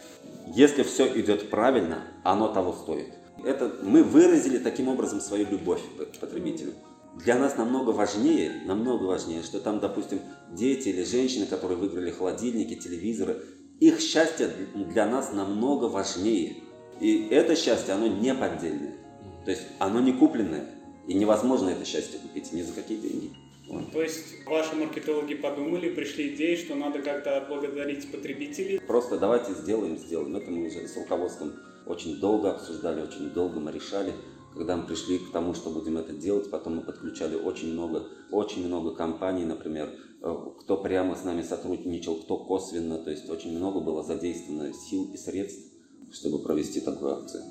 Если 0.54 0.82
все 0.82 1.06
идет 1.20 1.50
правильно, 1.50 2.04
оно 2.24 2.48
того 2.48 2.72
стоит. 2.72 3.12
Это 3.44 3.72
мы 3.82 4.02
выразили 4.02 4.58
таким 4.58 4.88
образом 4.88 5.20
свою 5.20 5.46
любовь 5.48 5.82
к 5.96 6.18
потребителю. 6.18 6.72
Для 7.16 7.38
нас 7.38 7.56
намного 7.56 7.90
важнее, 7.90 8.62
намного 8.64 9.04
важнее, 9.04 9.42
что 9.42 9.60
там, 9.60 9.80
допустим, 9.80 10.20
дети 10.52 10.88
или 10.88 11.04
женщины, 11.04 11.46
которые 11.46 11.78
выиграли 11.78 12.10
холодильники, 12.10 12.74
телевизоры, 12.74 13.42
их 13.80 14.00
счастье 14.00 14.50
для 14.74 15.06
нас 15.06 15.32
намного 15.32 15.84
важнее. 15.84 16.56
И 17.00 17.28
это 17.30 17.54
счастье, 17.54 17.94
оно 17.94 18.08
не 18.08 18.34
поддельное. 18.34 18.96
То 19.44 19.52
есть 19.52 19.62
оно 19.78 20.00
не 20.00 20.12
купленное. 20.12 20.66
И 21.08 21.14
невозможно 21.14 21.70
это 21.70 21.84
счастье 21.86 22.20
купить 22.20 22.52
ни 22.52 22.62
за 22.62 22.74
какие 22.74 22.98
деньги. 22.98 23.32
Вот. 23.68 23.90
То 23.92 24.02
есть 24.02 24.46
ваши 24.46 24.76
маркетологи 24.76 25.34
подумали, 25.34 25.90
пришли 25.90 26.34
идеи, 26.34 26.56
что 26.56 26.74
надо 26.74 27.00
как-то 27.00 27.38
отблагодарить 27.38 28.10
потребителей? 28.12 28.78
Просто 28.80 29.18
давайте 29.18 29.52
сделаем, 29.54 29.96
сделаем. 29.98 30.36
Это 30.36 30.50
мы 30.50 30.66
уже 30.66 30.86
с 30.86 30.96
руководством 30.96 31.54
очень 31.86 32.20
долго 32.20 32.50
обсуждали, 32.50 33.00
очень 33.00 33.30
долго 33.30 33.58
мы 33.58 33.72
решали. 33.72 34.12
Когда 34.54 34.76
мы 34.76 34.86
пришли 34.86 35.18
к 35.18 35.32
тому, 35.32 35.54
что 35.54 35.70
будем 35.70 35.96
это 35.96 36.12
делать, 36.12 36.50
потом 36.50 36.76
мы 36.76 36.82
подключали 36.82 37.36
очень 37.36 37.72
много, 37.72 38.06
очень 38.30 38.66
много 38.66 38.94
компаний, 38.94 39.44
например, 39.44 39.90
э, 40.22 40.36
кто 40.60 40.76
прямо 40.78 41.14
с 41.14 41.24
нами 41.24 41.42
сотрудничал, 41.42 42.16
кто 42.16 42.38
косвенно, 42.38 42.98
то 42.98 43.10
есть 43.10 43.28
очень 43.30 43.56
много 43.56 43.80
было 43.80 44.02
задействовано 44.02 44.72
сил 44.72 45.10
и 45.12 45.16
средств, 45.16 45.72
чтобы 46.12 46.42
провести 46.42 46.80
такую 46.80 47.18
акцию. 47.18 47.44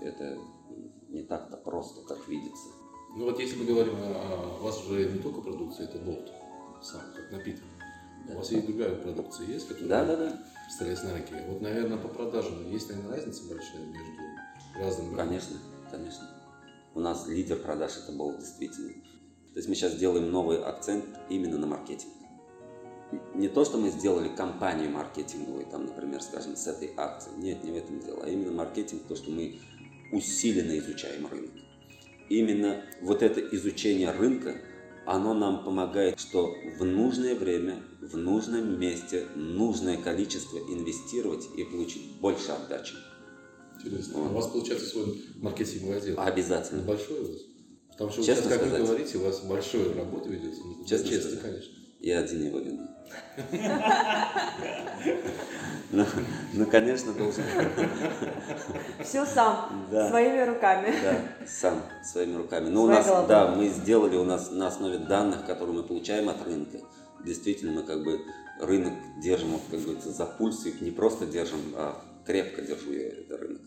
Это 0.00 0.38
не 1.08 1.22
так-то 1.22 1.56
просто, 1.56 2.02
как 2.06 2.28
видится. 2.28 2.68
Ну 3.16 3.24
вот 3.24 3.40
если 3.40 3.56
мы 3.56 3.64
говорим, 3.64 3.94
о, 3.96 4.58
у 4.60 4.64
вас 4.64 4.84
уже 4.84 5.10
не 5.10 5.18
только 5.18 5.40
продукция, 5.40 5.86
это 5.86 5.98
болт 5.98 6.30
сам, 6.82 7.00
как 7.14 7.32
напиток. 7.32 7.64
Да. 8.26 8.34
У 8.34 8.38
вас 8.38 8.50
есть 8.52 8.66
другая 8.66 8.94
продукция, 8.96 9.46
есть, 9.46 9.68
которая 9.68 9.88
да, 9.88 10.04
да, 10.04 10.16
да. 10.16 10.42
представляется 10.64 11.06
на 11.06 11.14
рынке. 11.14 11.44
Вот, 11.48 11.60
наверное, 11.60 11.98
по 11.98 12.08
продажам 12.08 12.70
есть, 12.70 12.88
наверное, 12.90 13.16
разница 13.16 13.48
большая 13.48 13.86
между 13.86 14.22
разными 14.78 15.16
Конечно, 15.16 15.56
конечно. 15.90 16.28
У 16.94 17.00
нас 17.00 17.26
лидер 17.26 17.58
продаж 17.58 17.96
это 17.96 18.12
болт, 18.12 18.38
действительно. 18.38 18.92
То 19.52 19.56
есть 19.56 19.68
мы 19.68 19.74
сейчас 19.74 19.96
делаем 19.96 20.30
новый 20.30 20.62
акцент 20.62 21.04
именно 21.28 21.58
на 21.58 21.66
маркетинг. 21.66 22.12
Не 23.34 23.48
то, 23.48 23.64
что 23.64 23.78
мы 23.78 23.88
сделали 23.88 24.28
компанию 24.28 24.90
маркетинговую, 24.90 25.64
там, 25.66 25.86
например, 25.86 26.20
скажем, 26.22 26.56
с 26.56 26.66
этой 26.66 26.92
акцией. 26.96 27.38
Нет, 27.38 27.64
не 27.64 27.70
в 27.70 27.76
этом 27.76 28.00
дело. 28.00 28.22
А 28.24 28.28
именно 28.28 28.52
маркетинг, 28.52 29.02
то, 29.08 29.16
что 29.16 29.30
мы 29.30 29.58
усиленно 30.12 30.78
изучаем 30.78 31.26
рынок. 31.26 31.52
Именно 32.28 32.82
вот 33.00 33.22
это 33.22 33.40
изучение 33.56 34.10
рынка, 34.10 34.56
оно 35.06 35.32
нам 35.32 35.64
помогает, 35.64 36.20
что 36.20 36.54
в 36.78 36.84
нужное 36.84 37.34
время, 37.34 37.82
в 38.02 38.16
нужном 38.16 38.78
месте, 38.78 39.26
нужное 39.34 39.96
количество 39.96 40.58
инвестировать 40.58 41.46
и 41.56 41.64
получить 41.64 42.20
больше 42.20 42.52
отдачи. 42.52 42.94
Интересно. 43.76 44.18
Вот. 44.18 44.30
У 44.30 44.34
вас 44.34 44.46
получается 44.48 44.86
свой 44.86 45.24
маркетинговый 45.36 45.98
отдел? 45.98 46.20
Обязательно. 46.20 46.82
Большой 46.82 47.20
у 47.20 47.32
вас? 47.32 47.40
Потому 47.90 48.10
что 48.10 48.22
честно 48.22 48.44
сейчас, 48.44 48.52
как 48.52 48.60
сказать, 48.60 48.80
вы 48.80 48.86
говорите, 48.86 49.18
у 49.18 49.22
вас 49.22 49.40
большая 49.40 49.94
работа 49.94 50.28
ведется. 50.28 50.60
Ну, 50.64 50.84
честно, 50.84 51.08
честно 51.08 51.30
сказать, 51.30 51.42
конечно. 51.42 51.74
Я 52.00 52.20
один 52.20 52.46
его 52.46 52.58
вину. 52.58 52.88
Ну, 55.90 56.04
ну, 56.52 56.66
конечно, 56.66 57.14
должен. 57.14 57.42
Все 59.02 59.24
сам, 59.24 59.86
да. 59.90 60.10
своими 60.10 60.44
руками. 60.44 60.94
Да, 61.02 61.46
сам, 61.46 61.82
своими 62.04 62.36
руками. 62.36 62.68
Но 62.68 62.72
ну, 62.72 62.82
у 62.82 62.86
нас, 62.88 63.06
головой. 63.06 63.28
да, 63.28 63.54
мы 63.54 63.68
сделали 63.68 64.16
у 64.16 64.24
нас 64.24 64.50
на 64.50 64.66
основе 64.66 64.98
данных, 64.98 65.46
которые 65.46 65.76
мы 65.76 65.82
получаем 65.84 66.28
от 66.28 66.44
рынка. 66.44 66.78
Действительно, 67.24 67.72
мы 67.72 67.82
как 67.84 68.04
бы 68.04 68.20
рынок 68.60 68.92
держим, 69.22 69.58
как 69.70 69.80
говорится, 69.80 70.10
за 70.10 70.26
пульс, 70.26 70.66
и 70.66 70.84
не 70.84 70.90
просто 70.90 71.24
держим, 71.24 71.60
а 71.74 71.96
крепко 72.26 72.60
держу 72.60 72.92
я 72.92 73.08
этот 73.08 73.40
рынок. 73.40 73.62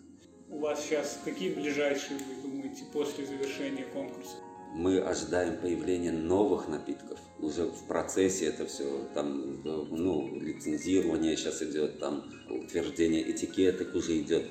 У 0.49 0.59
вас 0.59 0.83
сейчас 0.83 1.19
какие 1.25 1.55
ближайшие, 1.55 2.19
вы 2.19 2.49
думаете, 2.49 2.83
после 2.93 3.25
завершения 3.25 3.85
конкурса? 3.93 4.35
Мы 4.73 4.99
ожидаем 4.99 5.59
появления 5.59 6.11
новых 6.11 6.67
напитков. 6.67 7.19
Уже 7.39 7.65
в 7.65 7.87
процессе 7.87 8.45
это 8.45 8.65
все, 8.65 9.07
там, 9.13 9.61
ну, 9.63 10.39
лицензирование 10.39 11.35
сейчас 11.35 11.61
идет, 11.61 11.99
там, 11.99 12.23
утверждение 12.49 13.29
этикеток 13.29 13.93
уже 13.95 14.19
идет. 14.19 14.45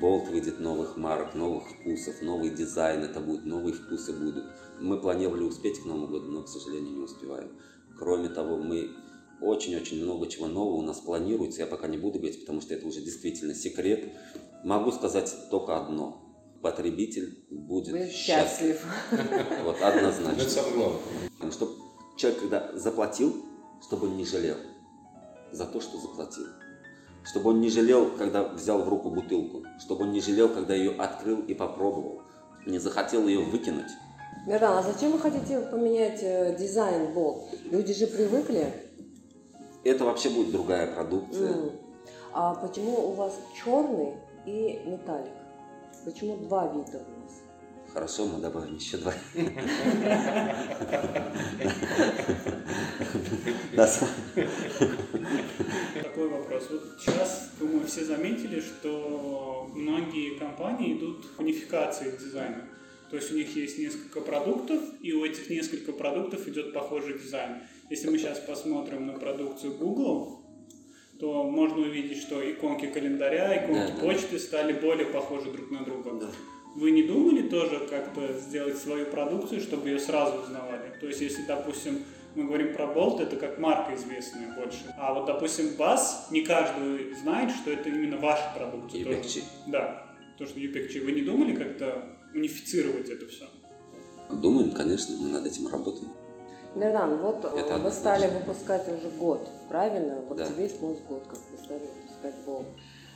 Болт 0.00 0.28
выйдет 0.28 0.60
новых 0.60 0.96
марок, 0.96 1.34
новых 1.34 1.68
вкусов, 1.68 2.22
новый 2.22 2.50
дизайн, 2.50 3.02
это 3.04 3.20
будет, 3.20 3.44
новые 3.44 3.74
вкусы 3.74 4.12
будут. 4.12 4.44
Мы 4.80 5.00
планировали 5.00 5.42
успеть 5.42 5.80
к 5.80 5.84
Новому 5.84 6.08
году, 6.08 6.30
но, 6.30 6.42
к 6.42 6.48
сожалению, 6.48 6.96
не 6.96 7.02
успеваем. 7.02 7.50
Кроме 7.98 8.28
того, 8.28 8.56
мы 8.56 8.90
очень-очень 9.40 10.02
много 10.02 10.26
чего 10.26 10.46
нового 10.46 10.76
у 10.76 10.82
нас 10.82 11.00
планируется, 11.00 11.60
я 11.60 11.66
пока 11.66 11.86
не 11.86 11.98
буду 11.98 12.18
говорить, 12.18 12.40
потому 12.40 12.60
что 12.60 12.74
это 12.74 12.86
уже 12.86 13.00
действительно 13.00 13.54
секрет. 13.54 14.12
Могу 14.64 14.90
сказать 14.90 15.34
только 15.50 15.76
одно– 15.76 16.20
потребитель 16.64 17.44
будет 17.50 17.92
Вы 17.92 18.10
счастлив. 18.10 18.82
Вот, 19.64 19.80
однозначно. 19.82 20.40
Это 20.40 20.50
самое 20.50 20.74
главное. 20.74 21.52
Чтобы 21.52 21.72
человек, 22.16 22.40
когда 22.40 22.72
заплатил, 22.72 23.44
чтобы 23.86 24.06
он 24.06 24.16
не 24.16 24.24
жалел 24.24 24.56
за 25.52 25.66
то, 25.66 25.80
что 25.80 25.98
заплатил. 25.98 26.46
Чтобы 27.22 27.50
он 27.50 27.60
не 27.60 27.68
жалел, 27.68 28.10
когда 28.16 28.48
взял 28.48 28.82
в 28.82 28.88
руку 28.88 29.10
бутылку. 29.10 29.62
Чтобы 29.78 30.04
он 30.04 30.12
не 30.12 30.22
жалел, 30.22 30.48
когда 30.48 30.74
ее 30.74 30.92
открыл 30.92 31.40
и 31.42 31.52
попробовал. 31.52 32.22
Не 32.66 32.78
захотел 32.78 33.28
ее 33.28 33.40
выкинуть. 33.40 33.92
Мирдан, 34.46 34.78
а 34.78 34.82
зачем 34.82 35.12
вы 35.12 35.18
хотите 35.18 35.60
поменять 35.60 36.20
э, 36.22 36.56
дизайн 36.58 37.12
Бол? 37.12 37.48
Люди 37.70 37.92
же 37.92 38.06
привыкли. 38.06 38.72
Это 39.84 40.04
вообще 40.04 40.30
будет 40.30 40.50
другая 40.50 40.94
продукция. 40.94 41.52
Mm. 41.52 41.72
А 42.32 42.54
почему 42.54 43.10
у 43.10 43.12
вас 43.12 43.34
черный 43.54 44.14
и 44.46 44.80
металлик? 44.86 45.43
Почему 46.04 46.36
два 46.36 46.66
вида 46.66 46.98
у 46.98 47.20
нас? 47.22 47.42
Хорошо, 47.92 48.26
мы 48.26 48.40
добавим 48.40 48.74
еще 48.74 48.98
два. 48.98 49.14
Такой 56.02 56.28
вопрос. 56.28 56.68
Вот 56.70 56.82
сейчас, 57.00 57.50
думаю, 57.58 57.86
все 57.86 58.04
заметили, 58.04 58.60
что 58.60 59.70
многие 59.74 60.38
компании 60.38 60.98
идут 60.98 61.26
к 61.26 61.40
унификации 61.40 62.10
дизайна. 62.18 62.68
То 63.10 63.16
есть 63.16 63.32
у 63.32 63.36
них 63.36 63.56
есть 63.56 63.78
несколько 63.78 64.20
продуктов, 64.20 64.82
и 65.00 65.12
у 65.12 65.24
этих 65.24 65.48
несколько 65.48 65.92
продуктов 65.92 66.46
идет 66.48 66.74
похожий 66.74 67.18
дизайн. 67.18 67.62
Если 67.88 68.10
мы 68.10 68.18
сейчас 68.18 68.40
посмотрим 68.40 69.06
на 69.06 69.14
продукцию 69.14 69.78
Google, 69.78 70.43
то 71.18 71.44
можно 71.44 71.78
увидеть, 71.78 72.18
что 72.18 72.50
иконки 72.50 72.86
календаря, 72.86 73.64
иконки 73.64 73.92
да, 73.96 74.00
почты 74.00 74.32
да. 74.32 74.38
стали 74.38 74.72
более 74.72 75.06
похожи 75.06 75.50
друг 75.50 75.70
на 75.70 75.84
друга. 75.84 76.12
Да. 76.20 76.30
Вы 76.74 76.90
не 76.90 77.04
думали 77.04 77.48
тоже 77.48 77.86
как-то 77.88 78.32
сделать 78.32 78.78
свою 78.78 79.06
продукцию, 79.06 79.60
чтобы 79.60 79.88
ее 79.88 80.00
сразу 80.00 80.42
узнавали? 80.42 80.92
То 81.00 81.06
есть, 81.06 81.20
если, 81.20 81.42
допустим, 81.46 82.00
мы 82.34 82.44
говорим 82.44 82.74
про 82.74 82.88
Болт, 82.88 83.20
это 83.20 83.36
как 83.36 83.58
марка 83.58 83.94
известная 83.94 84.52
больше. 84.56 84.92
А 84.98 85.14
вот, 85.14 85.26
допустим, 85.26 85.76
Бас, 85.78 86.28
не 86.32 86.42
каждый 86.42 87.14
знает, 87.14 87.52
что 87.52 87.70
это 87.70 87.88
именно 87.88 88.16
ваша 88.16 88.52
продукция. 88.56 89.00
Юпекчи. 89.00 89.42
Да, 89.68 90.04
то, 90.36 90.46
что 90.46 90.58
Юпекчи. 90.58 90.98
Вы 90.98 91.12
не 91.12 91.22
думали 91.22 91.54
как-то 91.54 92.16
унифицировать 92.34 93.08
это 93.08 93.28
все? 93.28 93.44
Думаем, 94.30 94.72
конечно, 94.72 95.14
мы 95.16 95.28
над 95.28 95.46
этим 95.46 95.68
работаем. 95.68 96.10
Мирдан, 96.74 97.18
вот 97.18 97.44
э, 97.44 97.48
Это 97.58 97.78
вы 97.78 97.90
стали 97.90 98.24
однозначно. 98.24 98.38
выпускать 98.52 98.88
уже 98.88 99.08
год, 99.10 99.48
правильно? 99.68 100.20
В 100.22 100.34
Да. 100.34 100.44
октябре 100.44 100.66
исполнился 100.66 101.04
год, 101.04 101.22
как 101.28 101.38
вы 101.50 101.58
стали 101.58 101.80
выпускать 101.80 102.34
Бол. 102.44 102.64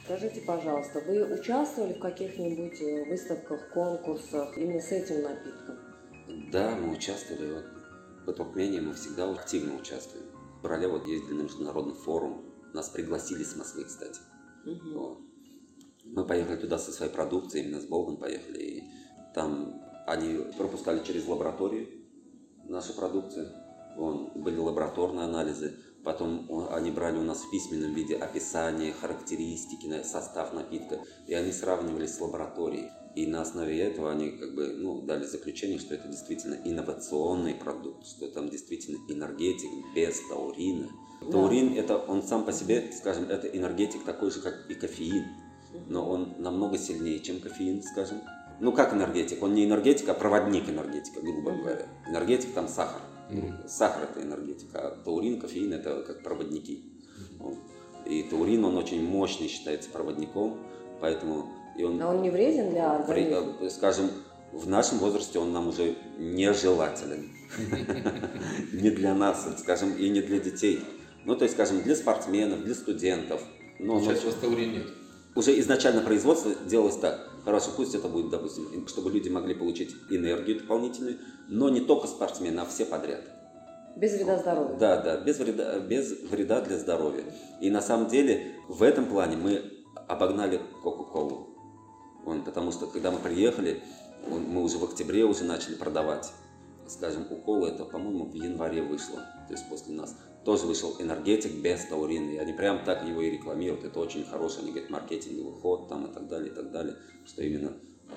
Скажите, 0.04 0.40
пожалуйста, 0.46 1.00
вы 1.06 1.34
участвовали 1.38 1.92
в 1.94 1.98
каких-нибудь 2.00 2.80
э, 2.80 3.04
выставках, 3.10 3.70
конкурсах 3.72 4.56
именно 4.56 4.80
с 4.80 4.90
этим 4.92 5.22
напитком? 5.22 5.76
Да, 6.52 6.76
мы 6.76 6.92
участвовали. 6.94 7.52
Вот, 7.52 7.64
по 8.26 8.32
Туркмении 8.32 8.80
мы 8.80 8.94
всегда 8.94 9.30
активно 9.30 9.76
участвуем. 9.76 10.26
В 10.58 10.62
феврале 10.62 10.88
вот 10.88 11.06
ездили 11.06 11.34
на 11.34 11.42
международный 11.42 11.94
форум. 11.94 12.44
Нас 12.74 12.88
пригласили 12.88 13.42
с 13.42 13.56
Москвы, 13.56 13.84
кстати. 13.84 14.20
Мгм. 14.64 14.94
Вот. 14.98 15.18
Мы 16.04 16.24
поехали 16.26 16.56
туда 16.56 16.78
со 16.78 16.92
своей 16.92 17.12
продукцией, 17.12 17.64
именно 17.66 17.80
с 17.80 17.86
Болдом 17.86 18.16
поехали. 18.18 18.58
И 18.58 18.82
там 19.34 19.82
они 20.06 20.38
пропускали 20.56 21.02
через 21.04 21.26
лабораторию 21.26 21.86
нашу 22.68 22.94
продукцию. 22.94 23.48
Вон, 23.96 24.30
были 24.34 24.58
лабораторные 24.58 25.24
анализы. 25.24 25.74
Потом 26.04 26.46
о, 26.48 26.68
они 26.74 26.90
брали 26.90 27.18
у 27.18 27.22
нас 27.22 27.42
в 27.42 27.50
письменном 27.50 27.92
виде 27.92 28.16
описание, 28.16 28.92
характеристики, 28.92 30.02
состав 30.04 30.52
напитка. 30.52 31.00
И 31.26 31.34
они 31.34 31.52
сравнивали 31.52 32.06
с 32.06 32.20
лабораторией. 32.20 32.90
И 33.14 33.26
на 33.26 33.42
основе 33.42 33.80
этого 33.80 34.12
они 34.12 34.30
как 34.30 34.54
бы 34.54 34.68
ну, 34.68 35.02
дали 35.02 35.24
заключение, 35.24 35.78
что 35.78 35.94
это 35.94 36.08
действительно 36.08 36.54
инновационный 36.64 37.54
продукт, 37.54 38.06
что 38.06 38.28
там 38.28 38.48
действительно 38.48 38.98
энергетик 39.08 39.70
без 39.94 40.20
таурина. 40.28 40.88
Да. 41.22 41.32
Таурин 41.32 41.74
это 41.76 41.98
он 41.98 42.22
сам 42.22 42.44
по 42.44 42.52
себе, 42.52 42.92
скажем, 42.96 43.24
это 43.24 43.48
энергетик 43.48 44.04
такой 44.04 44.30
же, 44.30 44.40
как 44.40 44.70
и 44.70 44.74
кофеин 44.74 45.24
но 45.88 46.08
он 46.08 46.34
намного 46.38 46.78
сильнее, 46.78 47.20
чем 47.20 47.40
кофеин, 47.40 47.82
скажем. 47.82 48.20
Ну, 48.60 48.72
как 48.72 48.92
энергетик? 48.92 49.42
Он 49.42 49.54
не 49.54 49.64
энергетик, 49.64 50.08
а 50.08 50.14
проводник 50.14 50.68
энергетика, 50.68 51.20
грубо 51.20 51.52
говоря. 51.52 51.86
Энергетик 52.08 52.52
там 52.54 52.68
сахар. 52.68 53.00
Сахар 53.68 54.04
это 54.10 54.22
энергетика, 54.26 54.88
а 54.88 54.90
таурин, 55.04 55.40
кофеин 55.40 55.72
это 55.72 56.02
как 56.02 56.22
проводники. 56.22 56.82
И 58.06 58.22
таурин, 58.24 58.64
он 58.64 58.76
очень 58.76 59.02
мощный 59.04 59.48
считается 59.48 59.90
проводником, 59.90 60.58
поэтому 61.00 61.46
и 61.76 61.84
он, 61.84 62.00
А 62.02 62.08
он 62.10 62.22
не 62.22 62.30
вреден 62.30 62.70
для 62.70 62.96
организма? 62.96 63.54
э, 63.60 63.70
скажем, 63.70 64.10
в 64.52 64.66
нашем 64.68 64.98
возрасте 64.98 65.38
он 65.38 65.52
нам 65.52 65.68
уже 65.68 65.94
нежелателен. 66.18 67.30
Не 68.72 68.90
для 68.90 69.14
нас, 69.14 69.46
скажем, 69.58 69.94
и 69.96 70.08
не 70.10 70.20
для 70.20 70.38
детей. 70.38 70.80
Ну, 71.24 71.34
то 71.36 71.44
есть, 71.44 71.54
скажем, 71.54 71.82
для 71.82 71.96
спортсменов, 71.96 72.62
для 72.64 72.74
студентов. 72.74 73.42
Ну, 73.78 73.94
он 73.96 74.02
Сейчас 74.02 74.22
у 74.24 74.26
вас 74.26 74.34
таурин 74.36 74.72
нет. 74.72 74.86
уже 75.34 75.58
изначально 75.60 76.02
производство 76.02 76.52
делалось 76.66 76.96
так. 76.96 77.27
Хорошо, 77.44 77.70
пусть 77.76 77.94
это 77.94 78.08
будет, 78.08 78.30
допустим, 78.30 78.86
чтобы 78.88 79.10
люди 79.10 79.28
могли 79.28 79.54
получить 79.54 79.94
энергию 80.10 80.60
дополнительную, 80.60 81.18
но 81.48 81.68
не 81.68 81.80
только 81.80 82.06
спортсмены, 82.06 82.60
а 82.60 82.66
все 82.66 82.84
подряд. 82.84 83.22
Без 83.96 84.12
вреда 84.14 84.38
здоровья? 84.38 84.76
Да, 84.78 85.00
да, 85.02 85.16
без 85.20 85.38
вреда, 85.38 85.78
без 85.80 86.12
вреда 86.30 86.60
для 86.60 86.78
здоровья. 86.78 87.24
И 87.60 87.70
на 87.70 87.80
самом 87.80 88.08
деле 88.08 88.54
в 88.68 88.82
этом 88.82 89.06
плане 89.06 89.36
мы 89.36 89.62
обогнали 90.06 90.60
Кока-Колу. 90.82 91.48
Потому 92.44 92.70
что 92.72 92.86
когда 92.86 93.10
мы 93.10 93.18
приехали, 93.18 93.82
он- 94.30 94.44
мы 94.44 94.62
уже 94.62 94.78
в 94.78 94.84
октябре 94.84 95.24
уже 95.24 95.44
начали 95.44 95.74
продавать. 95.74 96.30
Скажем, 96.86 97.26
у 97.30 97.36
Колы 97.36 97.68
это, 97.68 97.84
по-моему, 97.84 98.26
в 98.26 98.34
январе 98.34 98.82
вышло, 98.82 99.20
то 99.46 99.52
есть 99.52 99.68
после 99.68 99.94
нас. 99.94 100.16
Тоже 100.48 100.64
вышел 100.64 100.96
энергетик 100.98 101.52
без 101.56 101.84
таурина, 101.84 102.30
и 102.30 102.38
они 102.38 102.54
прям 102.54 102.82
так 102.82 103.06
его 103.06 103.20
и 103.20 103.32
рекламируют. 103.32 103.84
Это 103.84 104.00
очень 104.00 104.24
хороший, 104.24 104.60
они 104.60 104.70
говорят, 104.70 104.88
маркетинговый 104.88 105.52
ход 105.60 105.90
там 105.90 106.06
и 106.06 106.14
так 106.14 106.26
далее, 106.26 106.50
и 106.50 106.54
так 106.54 106.70
далее, 106.70 106.96
что 107.26 107.42
именно 107.42 107.74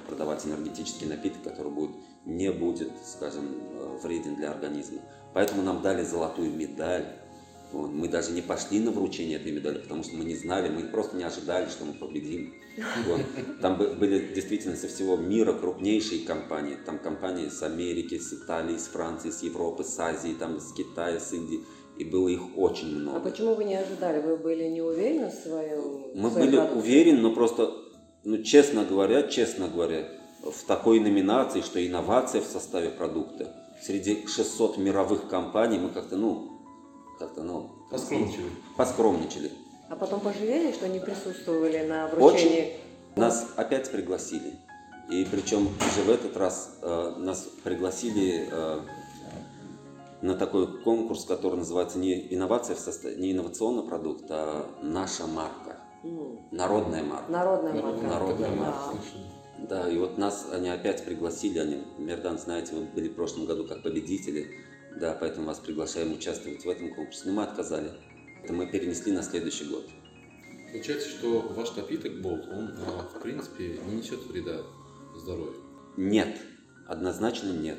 продавать 0.07 0.45
энергетический 0.45 1.07
напиток, 1.07 1.43
который 1.43 1.73
будет, 1.73 1.91
не 2.25 2.49
будет, 2.49 2.89
скажем, 3.05 3.49
э, 3.73 3.97
вреден 4.01 4.37
для 4.37 4.51
организма. 4.51 5.01
Поэтому 5.33 5.61
нам 5.61 5.81
дали 5.81 6.05
золотую 6.05 6.51
медаль. 6.51 7.17
Вот. 7.73 7.89
Мы 7.89 8.07
даже 8.07 8.31
не 8.31 8.41
пошли 8.41 8.79
на 8.79 8.91
вручение 8.91 9.37
этой 9.37 9.51
медали, 9.51 9.79
потому 9.79 10.01
что 10.03 10.15
мы 10.15 10.23
не 10.23 10.35
знали, 10.35 10.69
мы 10.69 10.83
просто 10.83 11.17
не 11.17 11.25
ожидали, 11.25 11.69
что 11.69 11.83
мы 11.83 11.91
победим. 11.91 12.53
Вот. 13.07 13.21
Там 13.61 13.77
бы- 13.77 13.93
были 13.93 14.33
действительно 14.33 14.77
со 14.77 14.87
всего 14.87 15.17
мира 15.17 15.51
крупнейшие 15.51 16.25
компании. 16.25 16.77
Там 16.85 16.97
компании 16.97 17.49
с 17.49 17.61
Америки, 17.61 18.17
с 18.17 18.31
Италии, 18.31 18.77
с 18.77 18.87
Франции, 18.87 19.31
с 19.31 19.43
Европы, 19.43 19.83
с 19.83 19.99
Азии, 19.99 20.33
там, 20.39 20.61
с 20.61 20.71
Китая, 20.71 21.19
с 21.19 21.33
Индии. 21.33 21.65
И 21.97 22.03
было 22.05 22.27
их 22.29 22.57
очень 22.57 22.87
А 22.95 22.99
много. 22.99 23.19
почему 23.29 23.53
вы 23.55 23.63
не 23.63 23.75
ожидали? 23.75 24.21
Вы 24.21 24.37
были 24.37 24.63
не 24.69 24.81
уверены 24.81 25.29
в 25.29 25.33
своем 25.33 25.81
Мы 26.15 26.29
в 26.29 26.33
были 26.35 26.55
продукции? 26.55 26.79
уверены, 26.79 27.19
но 27.21 27.31
просто, 27.33 27.71
ну, 28.23 28.41
честно 28.43 28.85
говоря, 28.85 29.23
честно 29.23 29.67
говоря, 29.67 30.07
в 30.43 30.63
такой 30.65 30.99
номинации, 30.99 31.61
что 31.61 31.85
инновация 31.85 32.41
в 32.41 32.45
составе 32.45 32.89
продукта, 32.89 33.55
среди 33.83 34.25
600 34.25 34.77
мировых 34.77 35.27
компаний 35.27 35.77
мы 35.77 35.89
как-то, 35.89 36.15
ну, 36.15 36.49
как-то, 37.19 37.43
ну, 37.43 37.69
Поскромничали. 37.91 38.45
поскромничали. 38.77 39.51
А 39.89 39.95
потом 39.95 40.21
пожалели, 40.21 40.71
что 40.71 40.87
не 40.87 40.99
присутствовали 40.99 41.85
на 41.85 42.07
вручении? 42.07 42.77
Нас 43.15 43.47
опять 43.57 43.91
пригласили. 43.91 44.53
И 45.11 45.27
причем 45.29 45.67
уже 45.67 46.01
в 46.05 46.09
этот 46.09 46.37
раз 46.37 46.77
э, 46.81 47.13
нас 47.17 47.47
пригласили 47.63 48.47
э, 48.49 48.79
на 50.21 50.35
такой 50.35 50.81
конкурс, 50.81 51.25
который 51.25 51.57
называется 51.57 51.97
не 51.97 52.33
инновация 52.33 52.75
в 52.75 52.79
составе, 52.79 53.15
не 53.15 53.31
инновационный 53.31 53.83
продукт, 53.83 54.25
а 54.29 54.65
наша 54.81 55.25
марка, 55.27 55.77
М, 56.03 56.39
народная 56.51 57.03
марка. 57.03 57.31
Народная 57.31 57.73
марка. 57.81 58.05
Народная 58.05 58.49
да, 58.49 58.55
марка. 58.55 58.97
Да, 59.69 59.89
и 59.89 59.97
вот 59.97 60.17
нас 60.17 60.47
они 60.51 60.69
опять 60.69 61.05
пригласили, 61.05 61.59
они, 61.59 61.83
Мердан, 61.97 62.37
знаете, 62.37 62.75
вы 62.75 62.85
были 62.85 63.09
в 63.09 63.15
прошлом 63.15 63.45
году 63.45 63.67
как 63.67 63.83
победители, 63.83 64.47
да, 64.99 65.15
поэтому 65.19 65.47
вас 65.47 65.59
приглашаем 65.59 66.13
участвовать 66.13 66.65
в 66.65 66.69
этом 66.69 66.93
конкурсе, 66.93 67.23
но 67.25 67.33
мы 67.33 67.43
отказали. 67.43 67.91
Это 68.43 68.53
мы 68.53 68.67
перенесли 68.67 69.11
на 69.11 69.21
следующий 69.21 69.65
год. 69.65 69.87
Получается, 70.71 71.09
что 71.09 71.41
ваш 71.55 71.75
напиток 71.75 72.21
Болт, 72.21 72.47
он, 72.47 72.73
а, 72.87 73.07
в 73.13 73.21
принципе, 73.21 73.79
не 73.87 73.97
несет 73.97 74.25
вреда 74.25 74.61
здоровью. 75.15 75.61
Нет, 75.97 76.37
однозначно 76.87 77.51
нет. 77.51 77.77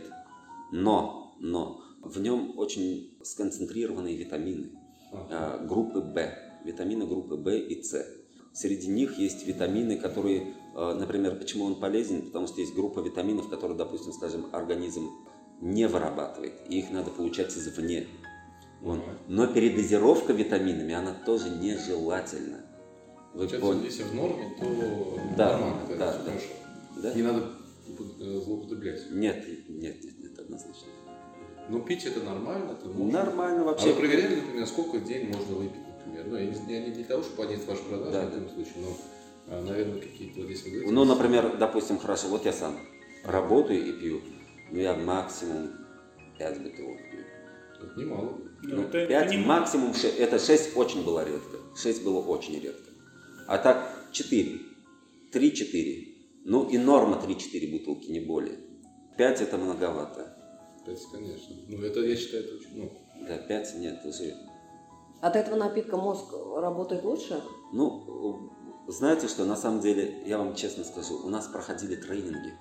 Но, 0.71 1.35
но 1.41 1.82
в 2.03 2.21
нем 2.21 2.59
очень 2.59 3.17
сконцентрированные 3.23 4.17
витамины 4.17 4.71
А, 5.13 5.65
группы 5.65 6.01
В, 6.01 6.65
витамины 6.65 7.07
группы 7.07 7.37
В 7.37 7.49
и 7.49 7.83
С. 7.83 8.07
Среди 8.53 8.89
них 8.89 9.19
есть 9.19 9.47
витамины, 9.47 9.97
которые, 9.97 10.55
э, 10.75 10.95
например, 10.95 11.39
почему 11.39 11.65
он 11.65 11.81
полезен? 11.81 12.23
Потому 12.23 12.47
что 12.47 12.61
есть 12.61 12.75
группа 12.75 13.01
витаминов, 13.01 13.49
которые, 13.49 13.79
допустим, 13.79 14.13
скажем, 14.13 14.47
организм 14.53 15.11
не 15.61 15.89
вырабатывает, 15.89 16.53
и 16.69 16.81
их 16.81 16.91
надо 16.91 17.11
получать 17.11 17.57
извне. 17.57 18.07
Вот. 18.83 19.01
Но 19.29 19.47
передозировка 19.47 20.33
витаминами, 20.33 20.93
она 20.93 21.15
тоже 21.25 21.49
нежелательна. 21.51 22.67
Вы 23.33 23.49
поняли? 23.49 23.87
если 23.87 24.03
в 24.03 24.15
норме, 24.15 24.55
то 24.61 25.19
Да, 25.39 25.59
нормально, 25.59 25.97
да, 25.99 26.19
да. 26.27 26.33
Да? 27.03 27.15
Не 27.15 27.23
надо 27.23 27.53
э, 28.21 28.41
злоупотреблять. 28.45 29.11
Нет, 29.13 29.47
нет, 29.69 30.05
нет, 30.05 30.19
нет, 30.19 30.39
однозначно. 30.39 30.89
Но 31.69 31.81
пить 31.81 32.05
это 32.05 32.21
нормально, 32.23 32.73
это 32.73 32.89
можно. 32.89 33.13
Нормально 33.25 33.61
А 33.63 33.65
вообще. 33.65 33.93
вы 33.93 34.01
проверяли, 34.01 34.37
например, 34.37 34.67
сколько 34.67 34.97
в 34.97 35.05
день 35.05 35.29
можно 35.29 35.55
выпить, 35.57 35.81
например? 36.07 36.27
Ну, 36.27 36.37
я 36.37 36.47
не, 36.47 36.73
я 36.75 36.87
не 36.87 36.91
для 36.93 37.05
того, 37.05 37.23
чтобы 37.23 37.37
понять 37.47 37.65
ваши 37.67 37.83
продажи 37.85 38.11
Да, 38.13 38.25
в 38.27 38.29
этом 38.29 38.49
случае, 38.51 38.75
но, 38.79 38.97
а, 39.49 39.63
наверное, 39.63 40.01
какие-то 40.01 40.41
вот 40.41 40.51
если 40.51 40.65
вы 40.65 40.71
говорите, 40.77 40.93
Ну, 40.95 41.05
например, 41.05 41.57
допустим, 41.59 41.99
хорошо, 41.99 42.29
вот 42.29 42.45
я 42.45 42.53
сам 42.53 42.77
работаю 43.25 43.87
и 43.87 43.93
пью, 43.93 44.21
ну, 44.71 44.79
я 44.79 44.95
максимум 44.95 45.71
5 46.39 46.59
бутылок 46.63 46.99
пью. 47.11 47.21
Это 47.89 48.01
немало. 48.01 48.39
Ну, 48.63 48.77
Ну, 48.77 48.83
это- 48.83 48.99
это 48.99 49.09
5, 49.09 49.31
не- 49.31 49.39
максимум 49.39 49.95
6, 49.95 50.19
это 50.19 50.39
6 50.39 50.77
очень 50.77 51.05
было 51.05 51.25
редко, 51.25 51.57
6 51.77 52.03
было 52.05 52.21
очень 52.21 52.61
редко. 52.61 52.91
А 53.49 53.59
так 53.59 54.09
4, 54.13 54.59
3-4, 55.33 56.09
ну 56.45 56.69
и 56.69 56.79
норма 56.79 57.21
3-4 57.25 57.67
бутылки, 57.73 58.11
не 58.11 58.21
более. 58.21 58.59
5 59.17 59.41
это 59.41 59.59
многовато, 59.59 60.37
Пять, 60.85 61.07
конечно. 61.13 61.57
Ну, 61.69 61.83
это, 61.83 62.01
я 62.01 62.17
считаю, 62.17 62.45
это 62.45 62.55
очень 62.57 62.77
много. 62.77 62.93
да, 63.29 63.39
5 63.39 63.75
нет, 63.77 64.05
уже 64.05 64.35
От 65.21 65.37
этого 65.37 65.57
напитка 65.57 65.97
мозг 65.97 66.33
работает 66.57 67.05
лучше? 67.05 67.41
Ну, 67.73 68.51
знаете 68.89 69.29
что, 69.29 69.45
на 69.45 69.57
самом 69.57 69.81
деле, 69.81 70.23
я 70.27 70.39
вам 70.39 70.55
честно 70.55 70.85
скажу, 70.85 71.21
у 71.25 71.29
нас 71.29 71.47
проходили 71.47 71.95
тренинги, 71.95 72.53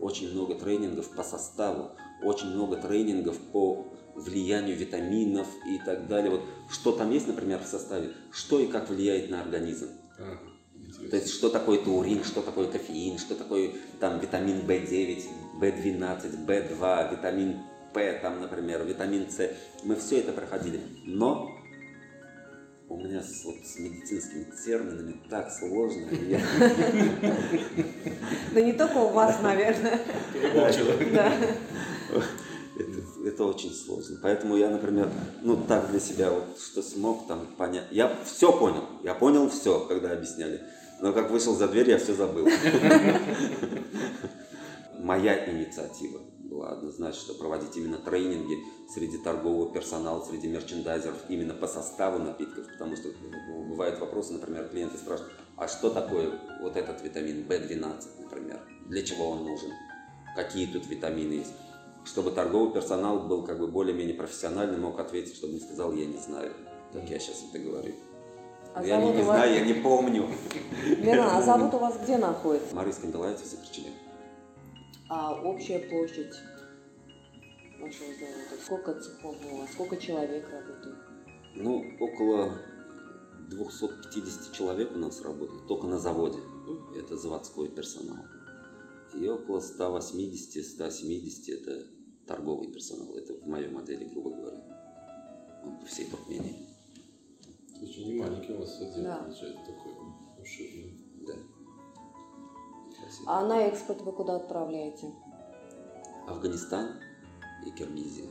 очень 0.00 0.32
много 0.32 0.54
тренингов 0.54 1.10
по 1.10 1.22
составу, 1.22 1.92
очень 2.22 2.48
много 2.48 2.76
тренингов 2.76 3.38
по 3.52 3.86
влиянию 4.14 4.76
витаминов 4.76 5.48
и 5.66 5.78
так 5.78 6.08
далее. 6.08 6.30
Вот 6.30 6.42
что 6.70 6.92
там 6.92 7.10
есть, 7.10 7.26
например, 7.26 7.60
в 7.60 7.66
составе, 7.66 8.12
что 8.30 8.60
и 8.60 8.66
как 8.66 8.90
влияет 8.90 9.30
на 9.30 9.40
организм. 9.40 9.88
Ага, 10.18 10.40
интересно. 10.74 11.08
То 11.08 11.16
есть, 11.16 11.30
что 11.30 11.48
такое 11.48 11.82
таурин, 11.82 12.22
что 12.22 12.42
такое 12.42 12.68
кофеин, 12.68 13.18
что 13.18 13.34
такое 13.34 13.72
там 14.00 14.18
витамин 14.20 14.66
В9, 14.66 15.22
В12, 15.62 16.44
В2, 16.44 17.10
витамин 17.12 17.60
П, 17.94 18.18
там, 18.20 18.40
например, 18.40 18.82
витамин 18.82 19.30
С. 19.30 19.50
Мы 19.84 19.94
все 19.94 20.18
это 20.18 20.32
проходили. 20.32 20.80
Но 21.04 21.56
у 22.88 22.96
меня 22.96 23.22
с, 23.22 23.44
вот, 23.44 23.54
с 23.64 23.78
медицинскими 23.78 24.46
терминами 24.64 25.20
так 25.30 25.50
сложно. 25.52 26.08
Да 28.52 28.60
не 28.60 28.72
только 28.72 28.96
у 28.96 29.08
вас, 29.10 29.40
наверное. 29.40 30.00
Это 30.54 32.24
это 33.24 33.44
очень 33.44 33.72
сложно. 33.72 34.18
Поэтому 34.20 34.56
я, 34.56 34.68
например, 34.68 35.08
ну 35.42 35.56
так 35.56 35.90
для 35.90 36.00
себя 36.00 36.30
вот 36.30 36.58
что 36.58 36.82
смог 36.82 37.28
там 37.28 37.46
понять. 37.56 37.84
Я 37.90 38.12
все 38.24 38.52
понял. 38.52 38.84
Я 39.04 39.14
понял 39.14 39.48
все, 39.48 39.80
когда 39.86 40.10
объясняли. 40.12 40.60
Но 41.00 41.12
как 41.12 41.30
вышел 41.30 41.54
за 41.54 41.68
дверь, 41.68 41.90
я 41.90 41.98
все 41.98 42.14
забыл. 42.14 42.48
Моя 45.02 45.50
инициатива 45.50 46.20
была 46.38 46.68
однозначно, 46.70 47.20
что 47.20 47.34
проводить 47.34 47.76
именно 47.76 47.98
тренинги 47.98 48.56
среди 48.88 49.18
торгового 49.18 49.72
персонала, 49.72 50.24
среди 50.24 50.46
мерчендайзеров, 50.46 51.16
именно 51.28 51.54
по 51.54 51.66
составу 51.66 52.20
напитков, 52.20 52.68
потому 52.70 52.94
что 52.94 53.08
ну, 53.08 53.64
бывают 53.64 53.98
вопросы, 53.98 54.34
например, 54.34 54.68
клиенты 54.68 54.98
спрашивают, 54.98 55.32
а 55.56 55.66
что 55.66 55.90
такое 55.90 56.38
вот 56.60 56.76
этот 56.76 57.02
витамин 57.02 57.44
В12, 57.48 58.22
например, 58.22 58.60
для 58.86 59.02
чего 59.02 59.30
он 59.30 59.44
нужен, 59.44 59.72
какие 60.36 60.66
тут 60.66 60.86
витамины 60.86 61.32
есть, 61.32 61.52
чтобы 62.04 62.30
торговый 62.30 62.72
персонал 62.72 63.26
был 63.26 63.44
как 63.44 63.58
бы 63.58 63.66
более-менее 63.66 64.14
профессиональный, 64.14 64.78
мог 64.78 65.00
ответить, 65.00 65.34
чтобы 65.34 65.54
не 65.54 65.60
сказал, 65.60 65.92
я 65.94 66.06
не 66.06 66.18
знаю, 66.18 66.52
как 66.92 67.10
я 67.10 67.18
сейчас 67.18 67.42
это 67.50 67.58
говорю. 67.58 67.94
А 68.72 68.84
я 68.84 68.98
не, 68.98 69.10
не 69.10 69.22
вас- 69.22 69.24
знаю, 69.24 69.52
я 69.52 69.64
не 69.64 69.74
помню. 69.74 70.28
Лена, 70.86 71.38
а 71.38 71.42
завод 71.42 71.74
у 71.74 71.78
вас 71.78 71.98
где 72.00 72.18
находится? 72.18 72.72
Марийском 72.72 73.10
Белаете 73.10 73.44
Закричили. 73.44 73.88
А 75.08 75.34
общая 75.42 75.78
площадь 75.80 76.34
вашего 77.80 78.12
завода? 78.14 78.62
Сколько 78.64 78.94
цехов 79.00 79.36
у 79.52 79.56
вас? 79.58 79.72
Сколько 79.72 79.96
человек 79.96 80.48
работает? 80.50 80.96
Ну, 81.54 81.84
около 82.00 82.58
250 83.50 84.52
человек 84.54 84.92
у 84.94 84.98
нас 84.98 85.20
работает, 85.22 85.66
только 85.66 85.86
на 85.86 85.98
заводе. 85.98 86.38
Это 86.96 87.16
заводской 87.16 87.68
персонал. 87.68 88.24
И 89.14 89.28
около 89.28 89.60
180-170 89.60 91.52
это 91.52 91.86
торговый 92.26 92.72
персонал. 92.72 93.14
Это 93.14 93.34
в 93.34 93.46
моей 93.46 93.68
модели, 93.68 94.04
грубо 94.04 94.30
говоря. 94.30 94.62
Он 95.64 95.78
по 95.78 95.86
всей 95.86 96.06
Туркмении. 96.06 96.68
Очень 97.82 98.06
не 98.06 98.14
маленький 98.14 98.52
у 98.54 98.58
вас 98.58 98.80
отдел 98.80 99.02
Да. 99.04 99.16
получается 99.18 99.60
такой 99.66 99.92
обширный. 100.38 100.91
А 103.26 103.44
на 103.44 103.62
экспорт 103.66 104.00
вы 104.02 104.12
куда 104.12 104.36
отправляете? 104.36 105.10
Афганистан 106.28 107.00
и 107.66 107.70
Киргизия. 107.70 108.26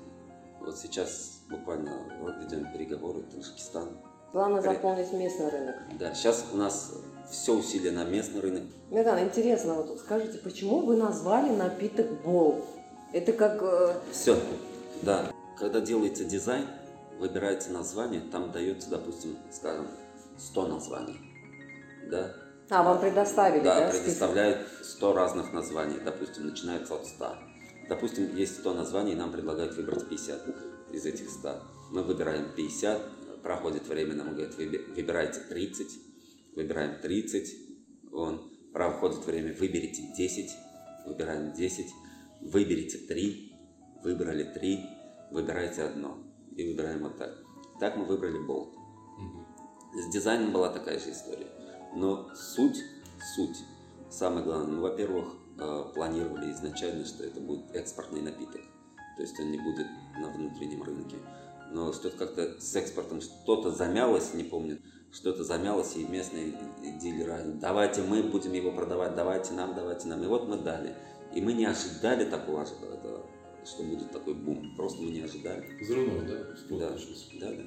Вот 0.59 0.77
сейчас 0.77 1.41
буквально 1.49 1.91
вот 2.21 2.35
ведем 2.41 2.71
переговоры, 2.71 3.21
Таджикистан. 3.23 3.89
Главное 4.33 4.61
При- 4.61 4.73
заполнить 4.75 5.11
местный 5.13 5.49
рынок. 5.49 5.75
Да, 5.99 6.13
сейчас 6.13 6.45
у 6.53 6.57
нас 6.57 6.93
все 7.29 7.53
усилие 7.53 7.91
на 7.91 8.05
местный 8.05 8.39
рынок. 8.39 8.63
Меган, 8.89 9.19
интересно, 9.19 9.73
вот 9.75 9.99
скажите, 9.99 10.37
почему 10.37 10.79
вы 10.85 10.95
назвали 10.97 11.49
напиток 11.55 12.21
бол? 12.23 12.65
Это 13.13 13.33
как... 13.33 13.61
э, 13.61 13.95
Все, 14.11 14.37
да. 15.01 15.31
Когда 15.57 15.81
делается 15.81 16.23
дизайн, 16.23 16.65
выбирается 17.19 17.71
название, 17.71 18.21
там 18.21 18.51
дается, 18.51 18.89
допустим, 18.89 19.37
скажем, 19.51 19.87
100 20.37 20.67
названий. 20.67 21.17
Да, 22.09 22.33
А, 22.71 22.83
вам 22.83 23.01
предоставили, 23.01 23.63
да, 23.63 23.81
да, 23.81 23.89
предоставляют 23.91 24.65
100 24.81 25.13
разных 25.13 25.51
названий, 25.51 25.99
допустим, 25.99 26.47
начинается 26.47 26.95
от 26.95 27.05
100. 27.05 27.35
Допустим, 27.89 28.33
есть 28.33 28.59
100 28.59 28.73
названий, 28.73 29.13
нам 29.13 29.29
предлагают 29.33 29.75
выбрать 29.75 30.07
50 30.07 30.41
из 30.93 31.05
этих 31.05 31.29
100. 31.29 31.63
Мы 31.91 32.03
выбираем 32.03 32.55
50, 32.55 33.41
проходит 33.43 33.87
время, 33.89 34.13
нам 34.15 34.33
говорят, 34.33 34.55
«Выби- 34.57 34.93
выбирайте 34.95 35.41
30, 35.41 35.99
выбираем 36.55 37.01
30, 37.01 37.49
вон, 38.09 38.49
проходит 38.71 39.25
время, 39.25 39.53
выберите 39.53 40.03
10, 40.15 40.49
выбираем 41.05 41.51
10, 41.51 41.87
выберите 42.39 42.99
3, 42.99 43.53
выбрали 44.01 44.45
3, 44.45 44.79
выбирайте 45.31 45.83
одно 45.83 46.19
и 46.55 46.65
выбираем 46.69 47.03
вот 47.03 47.17
так. 47.17 47.31
Так 47.81 47.97
мы 47.97 48.05
выбрали 48.05 48.39
болт. 48.45 48.73
С 49.93 50.13
дизайном 50.13 50.53
была 50.53 50.69
такая 50.69 50.99
же 50.99 51.11
история. 51.11 51.47
Но 51.93 52.29
суть, 52.35 52.83
суть, 53.35 53.57
самое 54.09 54.43
главное, 54.43 54.67
мы, 54.67 54.81
во-первых, 54.81 55.35
э, 55.59 55.83
планировали 55.93 56.51
изначально, 56.51 57.05
что 57.05 57.23
это 57.23 57.39
будет 57.39 57.75
экспортный 57.75 58.21
напиток. 58.21 58.61
То 59.17 59.21
есть 59.21 59.39
он 59.39 59.51
не 59.51 59.57
будет 59.57 59.87
на 60.19 60.29
внутреннем 60.29 60.83
рынке. 60.83 61.17
Но 61.71 61.93
что-то 61.93 62.17
как-то 62.17 62.59
с 62.59 62.75
экспортом 62.75 63.21
что-то 63.21 63.71
замялось, 63.71 64.33
не 64.33 64.43
помню, 64.43 64.79
что-то 65.11 65.43
замялось, 65.43 65.95
и 65.95 66.05
местные 66.05 66.53
дилеры, 67.01 67.43
давайте 67.61 68.01
мы 68.01 68.23
будем 68.23 68.53
его 68.53 68.71
продавать, 68.71 69.15
давайте 69.15 69.53
нам, 69.53 69.75
давайте 69.75 70.07
нам. 70.07 70.23
И 70.23 70.27
вот 70.27 70.47
мы 70.47 70.57
дали. 70.57 70.95
И 71.33 71.41
мы 71.41 71.53
не 71.53 71.65
ожидали 71.65 72.29
такого, 72.29 72.61
это, 72.63 73.21
что 73.65 73.83
будет 73.83 74.11
такой 74.11 74.33
бум. 74.33 74.73
Просто 74.75 75.01
мы 75.01 75.11
не 75.11 75.21
ожидали. 75.21 75.65
Взрывной, 75.79 76.27
да? 76.27 76.43
Да, 76.77 76.89
да, 77.39 77.51
да. 77.51 77.63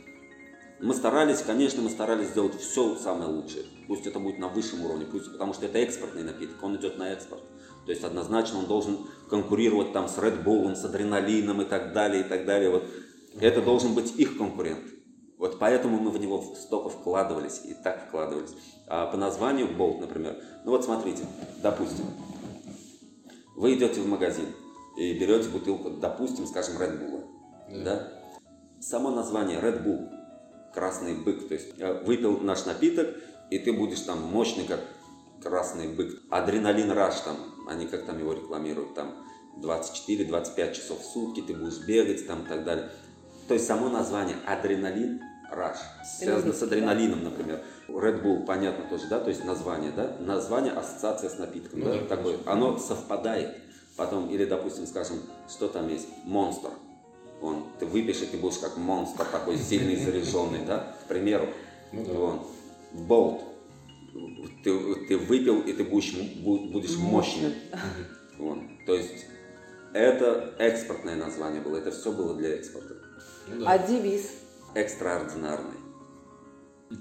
Мы 0.80 0.94
старались, 0.94 1.40
конечно, 1.40 1.82
мы 1.82 1.88
старались 1.88 2.28
сделать 2.28 2.58
все 2.60 2.96
самое 2.96 3.30
лучшее. 3.30 3.64
Пусть 3.86 4.06
это 4.06 4.18
будет 4.18 4.38
на 4.38 4.48
высшем 4.48 4.84
уровне, 4.84 5.04
пусть, 5.04 5.32
потому 5.32 5.52
что 5.52 5.66
это 5.66 5.78
экспортный 5.78 6.22
напиток, 6.22 6.62
он 6.62 6.76
идет 6.76 6.98
на 6.98 7.12
экспорт. 7.12 7.42
То 7.84 7.90
есть 7.90 8.02
однозначно 8.02 8.58
он 8.60 8.66
должен 8.66 8.98
конкурировать 9.28 9.92
там 9.92 10.08
с 10.08 10.16
Red 10.16 10.42
Bull, 10.42 10.74
с 10.74 10.84
адреналином 10.84 11.60
и 11.62 11.64
так 11.64 11.92
далее, 11.92 12.24
и 12.24 12.28
так 12.28 12.46
далее. 12.46 12.70
Вот 12.70 12.84
это 13.40 13.60
должен 13.60 13.94
быть 13.94 14.16
их 14.16 14.38
конкурент. 14.38 14.84
Вот 15.36 15.58
поэтому 15.58 15.98
мы 15.98 16.10
в 16.10 16.18
него 16.18 16.40
столько 16.56 16.88
вкладывались 16.88 17.60
и 17.64 17.74
так 17.74 18.08
вкладывались. 18.08 18.54
А 18.86 19.06
по 19.06 19.16
названию 19.16 19.66
Bolt, 19.66 20.00
например, 20.00 20.36
ну 20.64 20.70
вот 20.70 20.84
смотрите, 20.84 21.24
допустим, 21.62 22.06
вы 23.56 23.74
идете 23.74 24.00
в 24.00 24.06
магазин 24.06 24.46
и 24.96 25.18
берете 25.18 25.48
бутылку, 25.50 25.90
допустим, 25.90 26.46
скажем, 26.46 26.76
Red 26.78 27.00
Bull, 27.00 27.24
Да. 27.70 27.84
да? 27.84 28.12
Само 28.80 29.10
название 29.10 29.58
Red 29.60 29.84
Bull, 29.84 30.08
красный 30.72 31.14
бык, 31.16 31.48
то 31.48 31.54
есть 31.54 31.74
э, 31.78 32.02
выпил 32.04 32.38
наш 32.40 32.64
напиток, 32.66 33.14
и 33.50 33.58
ты 33.58 33.72
будешь 33.72 34.00
там 34.00 34.20
мощный, 34.22 34.64
как 34.64 34.80
красный 35.42 35.88
бык. 35.88 36.22
Адреналин 36.30 36.90
раш 36.90 37.20
там, 37.20 37.36
они 37.68 37.86
как 37.86 38.06
там 38.06 38.18
его 38.18 38.32
рекламируют, 38.32 38.94
там 38.94 39.14
24-25 39.60 40.74
часов 40.74 41.00
в 41.00 41.04
сутки 41.04 41.40
ты 41.40 41.54
будешь 41.54 41.86
бегать 41.86 42.26
там 42.26 42.42
и 42.42 42.48
так 42.48 42.64
далее. 42.64 42.90
То 43.46 43.54
есть 43.54 43.66
само 43.66 43.88
название 43.88 44.36
адреналин 44.46 45.20
раш 45.50 45.76
связано 46.18 46.52
с 46.52 46.62
адреналином, 46.62 47.24
например. 47.24 47.62
Red 47.88 48.22
Bull, 48.22 48.46
понятно 48.46 48.84
тоже, 48.88 49.06
да, 49.08 49.20
то 49.20 49.28
есть 49.28 49.44
название, 49.44 49.92
да, 49.92 50.16
название 50.18 50.72
ассоциация 50.72 51.28
с 51.28 51.38
напитком, 51.38 51.80
Ну 51.80 51.86
да, 51.86 52.00
да, 52.00 52.06
такое, 52.06 52.38
оно 52.46 52.78
совпадает. 52.78 53.56
Потом, 53.96 54.28
или, 54.28 54.44
допустим, 54.44 54.86
скажем, 54.86 55.20
что 55.48 55.68
там 55.68 55.88
есть, 55.88 56.08
монстр. 56.24 56.70
Он, 57.40 57.64
ты 57.78 57.86
выпьешь, 57.86 58.22
и 58.22 58.26
ты 58.26 58.38
будешь 58.38 58.58
как 58.58 58.76
монстр 58.76 59.24
такой 59.30 59.56
сильный, 59.56 59.96
заряженный, 60.04 60.64
да, 60.66 60.96
к 61.04 61.08
примеру. 61.08 61.46
Ну 61.92 62.04
да. 62.04 62.12
Вон. 62.12 62.46
Болт. 62.94 63.42
Ты, 64.62 64.94
ты 65.08 65.18
выпил, 65.18 65.60
и 65.60 65.72
ты 65.72 65.84
будешь, 65.84 66.14
будешь 66.14 66.96
мощным. 66.96 67.52
Вон. 68.38 68.68
То 68.86 68.94
есть 68.94 69.26
это 69.92 70.54
экспортное 70.58 71.16
название 71.16 71.60
было, 71.60 71.76
это 71.78 71.90
все 71.90 72.12
было 72.12 72.34
для 72.36 72.54
экспорта. 72.54 72.94
Ну 73.48 73.64
А 73.66 73.78
да. 73.78 73.86
девиз? 73.86 74.30
Экстраординарный. 74.74 75.78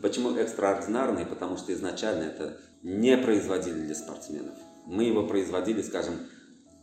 Почему 0.01 0.36
экстраординарный? 0.36 1.25
Потому 1.25 1.58
что 1.58 1.73
изначально 1.73 2.23
это 2.23 2.58
не 2.82 3.17
производили 3.17 3.86
для 3.86 3.95
спортсменов. 3.95 4.56
Мы 4.86 5.06
его 5.06 5.25
производили, 5.27 5.82
скажем, 5.82 6.15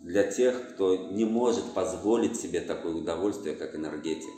для 0.00 0.24
тех, 0.30 0.70
кто 0.74 1.10
не 1.12 1.24
может 1.24 1.74
позволить 1.74 2.40
себе 2.40 2.60
такое 2.60 2.94
удовольствие, 2.94 3.54
как 3.54 3.74
энергетик. 3.74 4.30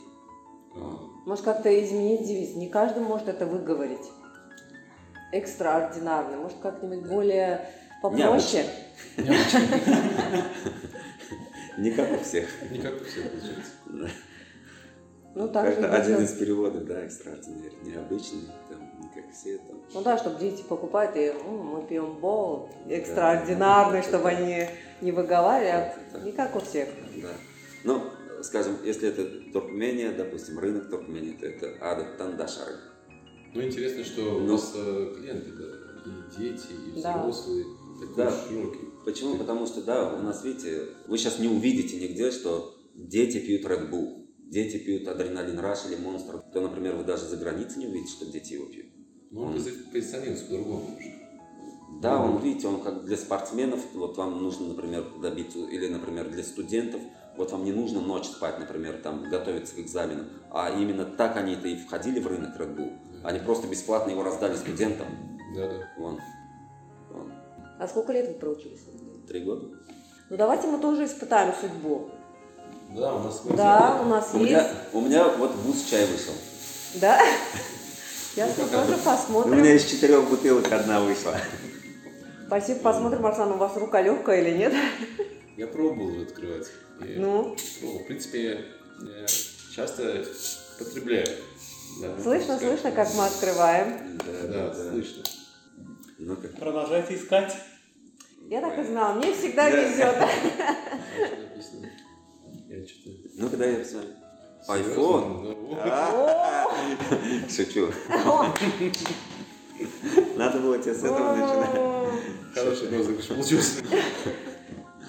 А, 0.75 0.79
Может, 1.25 1.45
как-то 1.45 1.69
изменить 1.83 2.27
девиз? 2.27 2.55
Не 2.55 2.67
каждый 2.69 3.01
может 3.03 3.29
это 3.29 3.45
выговорить. 3.45 4.05
Экстраординарный. 5.33 6.37
Может, 6.37 6.57
как-нибудь 6.61 7.07
более 7.07 7.67
попроще? 8.01 8.65
Не 11.77 11.91
как 11.91 12.11
у 12.11 12.17
всех. 12.23 12.47
Не 12.71 12.77
как 12.79 12.93
у 13.01 13.03
всех 13.03 13.29
получается. 13.31 13.71
Да. 13.85 14.07
Ну, 15.35 15.47
так 15.47 15.65
же 15.65 15.81
Как-то 15.81 15.95
один 15.95 16.23
из 16.23 16.33
переводов, 16.33 16.85
да, 16.85 17.03
экстраординарный. 17.03 17.71
Необычный, 17.81 18.41
там, 18.69 18.79
не 19.01 19.09
как 19.09 19.31
все 19.33 19.57
там. 19.57 19.81
Ну 19.91 20.01
да, 20.03 20.17
чтобы 20.19 20.39
дети 20.39 20.61
покупают, 20.61 21.15
и 21.15 21.29
«М, 21.29 21.57
мы 21.65 21.87
пьем 21.87 22.19
бол, 22.19 22.69
экстраординарный, 22.87 24.03
чтобы 24.03 24.29
они 24.29 24.67
не 25.01 25.11
выговаривали, 25.11 25.93
Да. 26.13 26.19
не 26.19 26.31
как 26.31 26.55
у 26.55 26.59
всех. 26.59 26.87
Да. 27.23 27.29
Ну, 27.83 28.03
скажем, 28.43 28.77
если 28.83 29.09
это 29.09 29.25
Туркмения, 29.51 30.11
допустим, 30.11 30.59
рынок 30.59 30.91
Туркмении, 30.91 31.31
то 31.33 31.47
это 31.47 31.73
Адат 31.81 32.17
Тандашары. 32.19 32.75
Ну, 33.53 33.61
интересно, 33.61 34.03
что 34.03 34.21
у 34.37 34.39
Ну. 34.39 34.53
вас 34.53 34.73
э, 34.75 35.15
клиенты, 35.17 35.51
да, 35.51 35.65
и 36.05 36.37
дети, 36.39 36.67
и 36.97 37.01
Да. 37.01 37.19
взрослые, 37.21 37.65
такой 37.99 38.15
Да. 38.15 38.31
широкий. 38.47 38.79
Почему? 39.05 39.37
Потому 39.37 39.67
что, 39.67 39.81
да, 39.81 40.13
у 40.15 40.21
нас, 40.23 40.43
видите, 40.43 40.87
вы 41.07 41.17
сейчас 41.17 41.39
не 41.39 41.47
увидите 41.47 41.97
нигде, 41.99 42.31
что 42.31 42.75
дети 42.95 43.39
пьют 43.39 43.63
Red 43.65 43.89
Bull, 43.91 44.25
дети 44.49 44.77
пьют 44.77 45.07
адреналин 45.07 45.59
Раш 45.59 45.79
или 45.89 45.95
Монстр. 46.01 46.41
То, 46.53 46.61
например, 46.61 46.95
вы 46.95 47.03
даже 47.03 47.25
за 47.25 47.37
границей 47.37 47.79
не 47.83 47.87
увидите, 47.87 48.11
что 48.11 48.25
дети 48.25 48.53
его 48.53 48.65
пьют. 48.65 48.87
Но 49.31 49.41
он 49.43 49.47
Он- 49.49 49.55
пози- 49.55 49.91
позиционируется 49.91 50.45
по-другому 50.45 50.95
уже. 50.97 51.13
Да, 52.01 52.21
он, 52.21 52.41
видите, 52.41 52.67
он 52.67 52.81
как 52.81 53.05
для 53.05 53.15
спортсменов, 53.17 53.79
вот 53.93 54.17
вам 54.17 54.41
нужно, 54.41 54.67
например, 54.69 55.05
добиться, 55.21 55.59
или, 55.59 55.87
например, 55.87 56.29
для 56.29 56.43
студентов, 56.43 57.01
Вот 57.35 57.51
вам 57.51 57.65
не 57.65 57.71
нужно 57.71 57.99
ночь 57.99 58.27
спать, 58.27 58.59
например, 58.59 58.99
там, 59.01 59.27
готовиться 59.27 59.73
к 59.75 59.79
экзамену. 59.79 60.25
А 60.51 60.69
именно 60.79 61.03
так 61.03 61.35
они-то 61.35 61.67
и 61.67 61.75
входили 61.77 62.19
в 62.19 62.27
рынок 62.27 62.55
Red 62.59 62.75
Bull. 62.77 62.91
Они 63.23 63.39
просто 63.39 63.67
бесплатно 63.67 64.11
его 64.11 64.23
раздали 64.23 64.55
студентам. 64.55 65.07
Да, 65.55 65.67
да. 65.67 65.89
Вон. 65.97 66.19
Вон. 67.11 67.31
А 67.79 67.87
сколько 67.87 68.11
лет 68.13 68.27
вы 68.27 68.33
проучились? 68.33 68.81
Три 69.27 69.41
года. 69.41 69.67
Ну 70.29 70.37
давайте 70.37 70.67
мы 70.67 70.79
тоже 70.79 71.05
испытаем 71.05 71.53
судьбу. 71.59 72.09
Да, 72.95 73.15
у 73.15 73.19
нас 73.23 73.41
Да, 73.55 74.01
у 74.01 74.05
нас 74.05 74.29
У 74.33 74.37
есть. 74.39 74.49
меня, 74.51 74.67
у 74.93 75.01
меня 75.01 75.27
вот 75.29 75.51
вуз 75.55 75.83
чай 75.89 76.05
вышел. 76.05 76.33
Да? 76.95 77.19
Сейчас 78.35 78.57
мы 78.57 78.65
тоже 78.67 78.95
У 78.95 78.97
посмотрим. 78.99 79.57
меня 79.57 79.73
из 79.75 79.85
четырех 79.85 80.27
бутылок 80.29 80.71
одна 80.71 81.01
вышла. 81.01 81.35
Спасибо, 82.47 82.79
посмотрим, 82.81 83.25
Арсан, 83.25 83.51
у 83.51 83.57
вас 83.57 83.75
рука 83.77 84.01
легкая 84.01 84.41
или 84.41 84.57
нет. 84.57 84.73
Я 85.57 85.67
пробовал 85.67 86.09
ее 86.09 86.23
открывать. 86.23 86.67
И, 87.01 87.15
Ну, 87.17 87.55
ну, 87.81 87.99
в 87.99 88.05
принципе, 88.07 88.65
я 89.01 89.25
часто 89.75 90.23
потребляю. 90.79 91.27
Да, 92.01 92.21
слышно, 92.21 92.55
сказать. 92.57 92.79
слышно, 92.79 92.91
как 92.91 93.13
мы 93.15 93.25
открываем. 93.25 94.17
Да, 94.49 94.73
слышно. 94.73 95.23
Ну-ка. 96.19 96.47
Продолжайте 96.59 97.15
искать. 97.15 97.55
Я 98.49 98.61
так 98.61 98.77
и 98.79 98.83
знала, 98.83 99.13
мне 99.15 99.33
всегда 99.33 99.69
Да. 99.69 99.77
везет. 99.77 100.15
Что 100.15 101.37
написано? 101.49 101.89
Я 102.67 102.85
что-то... 102.87 103.29
Ну-ка, 103.35 103.57
дай 103.57 103.71
я 103.73 103.79
посмотрю. 103.79 104.09
Серьезно? 104.09 104.23
Айфон. 104.67 105.43
Ну, 105.43 105.77
Шучу. 107.49 107.91
Надо 110.37 110.59
было 110.59 110.77
тебе 110.79 110.93
с 110.93 111.03
этого 111.03 111.35
начинать. 111.35 112.13
Хороший 112.53 112.89
розыгрыш 112.97 113.27
получился. 113.27 113.81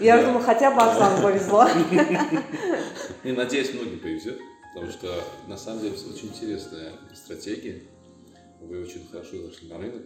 Я 0.00 0.20
думаю, 0.22 0.44
хотя 0.44 0.70
бы 0.72 0.80
Оксану 0.82 1.22
повезло. 1.22 1.68
И 3.22 3.32
надеюсь, 3.32 3.72
многим 3.74 4.00
повезет, 4.00 4.38
потому 4.74 4.90
что 4.92 5.22
на 5.48 5.56
самом 5.56 5.82
деле 5.82 5.94
очень 5.94 6.28
интересная 6.28 6.92
стратегия. 7.14 7.82
Вы 8.60 8.82
очень 8.82 9.06
хорошо 9.10 9.42
зашли 9.42 9.68
на 9.68 9.78
рынок, 9.78 10.02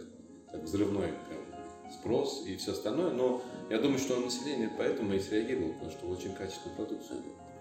так 0.53 0.63
взрывной 0.63 1.09
прям 1.29 1.93
спрос 1.93 2.45
и 2.47 2.57
все 2.57 2.73
остальное, 2.73 3.11
но 3.11 3.43
я 3.71 3.79
думаю, 3.79 3.99
что 3.99 4.19
население 4.21 4.71
поэтому 4.77 5.15
и 5.15 5.21
среагировало, 5.21 5.73
потому 5.73 5.91
что 5.91 6.07
очень 6.07 6.35
качественная 6.35 6.77
продукция. 6.77 7.19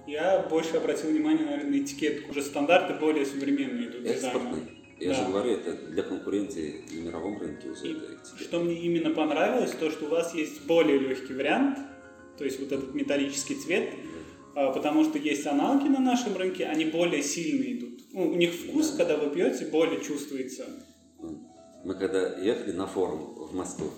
Я 0.07 0.39
больше 0.49 0.77
обратил 0.77 1.09
внимание, 1.09 1.45
наверное, 1.45 1.71
на 1.71 1.83
этикетку. 1.83 2.31
Уже 2.31 2.41
стандарты 2.41 2.93
более 2.99 3.25
современные 3.25 3.89
тут 3.89 4.03
дизайна. 4.03 4.55
Я 4.99 5.09
Да. 5.09 5.15
же 5.15 5.31
говорю, 5.31 5.51
это 5.51 5.73
для 5.91 6.01
конкуренции 6.01 6.83
на 6.91 7.01
мировом 7.01 7.37
рынке 7.39 7.69
уже. 7.69 7.87
И 7.87 7.91
это 7.93 8.37
что 8.39 8.59
мне 8.59 8.75
именно 8.75 9.11
понравилось, 9.13 9.71
то, 9.71 9.91
что 9.91 10.05
у 10.05 10.09
вас 10.09 10.33
есть 10.33 10.65
более 10.65 10.97
легкий 10.97 11.33
вариант, 11.33 11.77
то 12.37 12.45
есть 12.45 12.59
вот 12.59 12.71
этот 12.71 12.95
металлический 12.95 13.55
цвет, 13.55 13.93
потому 14.73 15.03
что 15.03 15.19
есть 15.19 15.45
аналоги 15.45 15.87
на 15.87 15.99
нашем 15.99 16.35
рынке, 16.35 16.65
они 16.65 16.85
более 16.85 17.21
сильные 17.21 17.77
идут. 17.77 18.01
Ну, 18.11 18.31
у 18.31 18.35
них 18.35 18.51
вкус, 18.51 18.95
когда 18.97 19.17
вы 19.17 19.29
пьете, 19.29 19.67
более 19.67 20.01
чувствуется. 20.03 20.65
Мы 21.83 21.93
когда 21.93 22.39
ехали 22.39 22.71
на 22.71 22.87
форум 22.87 23.35
в 23.35 23.53
Москву, 23.53 23.91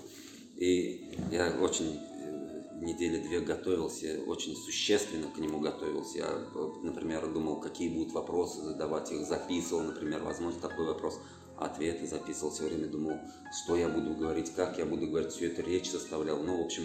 и 0.56 1.14
я 1.30 1.56
очень 1.60 1.98
э, 1.98 2.82
недели 2.82 3.22
две 3.22 3.40
готовился, 3.40 4.20
очень 4.26 4.54
существенно 4.54 5.28
к 5.34 5.38
нему 5.38 5.60
готовился. 5.60 6.18
Я, 6.18 6.26
э, 6.26 6.70
например, 6.82 7.26
думал, 7.32 7.60
какие 7.60 7.88
будут 7.88 8.12
вопросы 8.12 8.60
задавать, 8.60 9.10
их 9.10 9.26
записывал, 9.26 9.84
например, 9.84 10.22
возможно, 10.22 10.60
такой 10.60 10.84
вопрос. 10.86 11.18
Ответы 11.56 12.06
записывал 12.06 12.52
все 12.52 12.64
время, 12.64 12.86
думал, 12.86 13.18
что 13.64 13.76
я 13.76 13.88
буду 13.88 14.14
говорить, 14.14 14.52
как 14.54 14.78
я 14.78 14.84
буду 14.84 15.06
говорить, 15.06 15.32
все 15.32 15.46
это 15.46 15.62
речь 15.62 15.90
составлял. 15.90 16.42
Ну, 16.42 16.62
в 16.62 16.64
общем, 16.66 16.84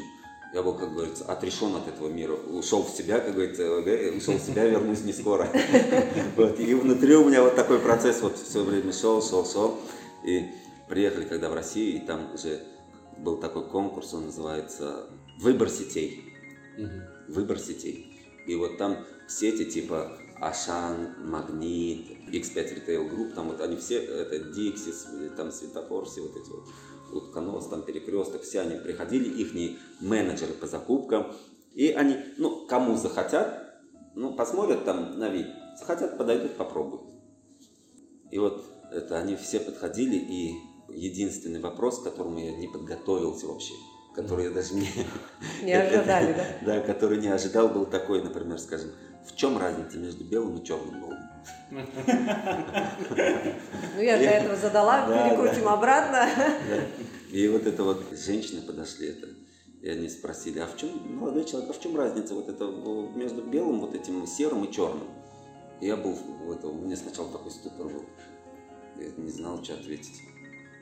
я 0.56 0.64
был, 0.64 0.74
как 0.74 0.94
говорится, 0.94 1.26
отрешен 1.26 1.76
от 1.76 1.86
этого 1.90 2.08
мира, 2.08 2.32
ушел 2.34 2.82
в 2.82 2.90
себя, 2.90 3.20
как 3.20 3.34
говорится, 3.34 3.70
ушел 4.16 4.36
в 4.36 4.42
себя, 4.42 4.66
вернусь 4.66 5.04
не 5.04 5.12
скоро. 5.12 5.50
Вот, 6.38 6.58
и 6.62 6.74
внутри 6.74 7.14
у 7.18 7.28
меня 7.28 7.44
вот 7.44 7.58
такой 7.58 7.78
процесс 7.80 8.22
вот 8.22 8.38
все 8.38 8.64
время 8.64 8.94
шел, 8.94 9.22
шел, 9.22 9.46
шел. 9.46 9.78
И 10.26 10.46
приехали 10.88 11.26
когда 11.26 11.50
в 11.50 11.54
Россию, 11.54 11.98
и 11.98 12.00
там 12.00 12.34
уже 12.34 12.62
был 13.18 13.36
такой 13.36 13.68
конкурс, 13.68 14.14
он 14.14 14.28
называется 14.28 15.10
«Выбор 15.40 15.70
сетей». 15.70 16.24
Выбор 17.28 17.60
сетей. 17.60 18.18
И 18.48 18.56
вот 18.56 18.78
там 18.78 19.06
сети 19.28 19.66
типа 19.66 20.18
Ашан, 20.40 21.16
Магнит, 21.30 22.12
X5 22.30 22.56
Retail 22.56 23.10
Group, 23.10 23.34
там 23.34 23.50
вот 23.50 23.60
они 23.60 23.76
все, 23.76 24.00
это 24.00 24.38
Dixis, 24.38 25.36
там 25.36 25.52
Светофор, 25.52 26.06
все 26.06 26.22
вот 26.22 26.38
эти 26.38 26.50
вот, 26.50 26.64
Утконос, 27.16 27.68
там 27.68 27.84
Перекресток, 27.84 28.44
все 28.44 28.62
они 28.62 28.76
приходили, 28.76 29.30
их 29.42 29.78
менеджеры 30.00 30.54
по 30.54 30.68
закупкам, 30.68 31.34
и 31.74 31.90
они, 31.90 32.18
ну, 32.38 32.66
кому 32.68 32.96
захотят, 32.96 33.82
ну, 34.16 34.34
посмотрят 34.34 34.86
там 34.86 35.20
на 35.20 35.30
вид, 35.30 35.48
захотят, 35.78 36.18
подойдут, 36.18 36.56
попробуют. 36.56 37.04
И 38.32 38.40
вот 38.40 38.64
это 38.92 39.18
они 39.18 39.36
все 39.36 39.60
подходили, 39.60 40.16
и 40.16 40.56
единственный 40.90 41.60
вопрос, 41.60 42.00
к 42.00 42.04
которому 42.04 42.40
я 42.40 42.56
не 42.56 42.68
подготовился 42.68 43.48
вообще, 43.48 43.74
который 44.16 44.46
я 44.46 44.52
даже 44.52 44.76
не... 44.76 44.88
Не 45.64 45.74
ожидали, 45.74 46.34
да? 46.34 46.46
Да, 46.66 46.80
который 46.82 47.20
не 47.20 47.28
ожидал, 47.28 47.70
был 47.70 47.86
такой, 47.86 48.24
например, 48.24 48.60
скажем, 48.60 48.92
в 49.28 49.36
чем 49.36 49.58
разница 49.58 49.98
между 49.98 50.24
белым 50.24 50.58
и 50.58 50.64
черным 50.66 51.00
голубем? 51.02 51.26
Ну, 53.96 54.02
я 54.02 54.18
для 54.18 54.32
этого 54.40 54.56
задала, 54.56 55.08
Да, 55.08 55.30
перекрутим 55.30 55.68
обратно. 55.68 56.28
И 57.32 57.48
вот 57.48 57.66
это 57.68 57.84
вот 57.84 58.04
женщины 58.18 58.62
подошли, 58.62 59.10
это, 59.10 59.28
и 59.82 59.90
они 59.90 60.08
спросили, 60.10 60.60
а 60.60 60.68
в 60.68 60.78
чем, 60.78 60.90
молодой 61.18 61.44
человек, 61.46 61.70
а 61.70 61.74
в 61.74 61.80
чем 61.82 61.98
разница 61.98 62.34
вот 62.34 62.48
это 62.50 62.66
в- 62.66 63.16
между 63.18 63.42
белым, 63.42 63.82
вот 63.82 63.94
этим 63.96 64.26
серым 64.26 64.64
и 64.66 64.72
черным? 64.72 65.08
Я 65.82 65.98
был, 65.98 66.14
в 66.14 66.52
это, 66.52 66.68
у 66.68 66.76
меня 66.86 66.96
сначала 66.96 67.30
такой 67.32 67.52
ступор 67.52 67.88
был, 67.90 68.06
я 68.98 69.10
не 69.18 69.30
знал, 69.32 69.62
что 69.64 69.74
ответить. 69.74 70.22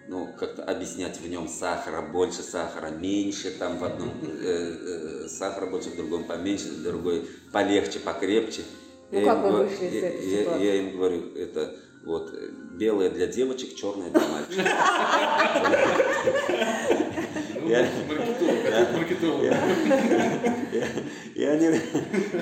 Ну, 0.10 0.28
как-то 0.38 0.64
объяснять 0.66 1.20
в 1.20 1.28
нем 1.30 1.48
сахара, 1.48 2.02
больше 2.02 2.44
сахара, 2.44 2.90
меньше, 2.90 3.52
там 3.58 3.78
в 3.80 3.84
одном 3.86 4.10
э, 4.22 5.24
э, 5.24 5.28
сахара 5.30 5.66
больше, 5.72 5.90
в 5.92 5.96
другом 5.96 6.26
поменьше, 6.26 6.70
в 6.70 6.84
другой 6.84 7.26
полегче, 7.54 8.00
покрепче. 8.00 8.64
Ну, 9.12 9.20
Я 9.20 9.26
как 9.26 9.38
им 9.38 9.44
вы 9.44 9.50
говорю- 9.52 9.70
вышли 9.70 9.86
из 9.88 9.94
я- 9.94 10.08
этой 10.10 10.30
я- 10.30 10.40
ситуации? 10.40 10.66
Я 10.66 10.76
им 10.76 10.98
говорю, 10.98 11.22
это 11.38 11.76
вот 12.04 12.34
э, 12.34 12.50
белое 12.74 13.10
для 13.12 13.28
девочек, 13.28 13.76
черное 13.76 14.10
для 14.10 14.22
мальчиков. 14.28 14.66
Ну, 17.64 17.70
Я- 17.70 17.88
маркетолог, 18.08 18.64
Да. 18.64 18.82
опять 18.82 18.92
маркетолог. 18.94 19.44
И, 20.74 21.40
и 21.40 21.44
они, 21.46 21.80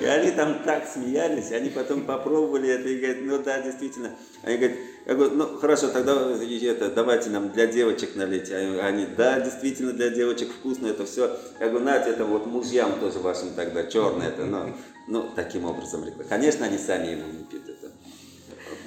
и 0.01 0.05
они 0.05 0.31
там 0.31 0.63
так 0.63 0.87
смеялись, 0.87 1.51
они 1.51 1.69
потом 1.69 2.05
попробовали 2.05 2.69
это 2.69 2.89
и 2.89 2.97
говорят, 2.97 3.17
ну 3.21 3.43
да, 3.43 3.61
действительно. 3.61 4.15
Они 4.43 4.57
говорят, 4.57 4.77
я 5.05 5.13
говорю, 5.15 5.35
ну 5.35 5.57
хорошо, 5.57 5.89
тогда 5.89 6.13
это, 6.13 6.89
давайте 6.91 7.29
нам 7.29 7.51
для 7.51 7.67
девочек 7.67 8.15
налейте. 8.15 8.55
А 8.55 8.87
Они, 8.87 9.05
да, 9.05 9.39
действительно 9.39 9.93
для 9.93 10.09
девочек 10.09 10.49
вкусно 10.51 10.87
это 10.87 11.05
все. 11.05 11.37
Я 11.59 11.69
говорю, 11.69 11.85
нате, 11.85 12.09
это 12.11 12.25
вот 12.25 12.47
мужьям 12.47 12.99
тоже 12.99 13.19
вашим 13.19 13.53
тогда, 13.53 13.83
черное 13.83 14.29
это, 14.29 14.45
ну, 14.45 14.73
ну 15.07 15.29
таким 15.35 15.65
образом. 15.65 16.03
Конечно, 16.29 16.65
они 16.65 16.77
сами 16.77 17.07
его 17.11 17.27
не 17.31 17.43
пьют 17.43 17.69
это. 17.69 17.91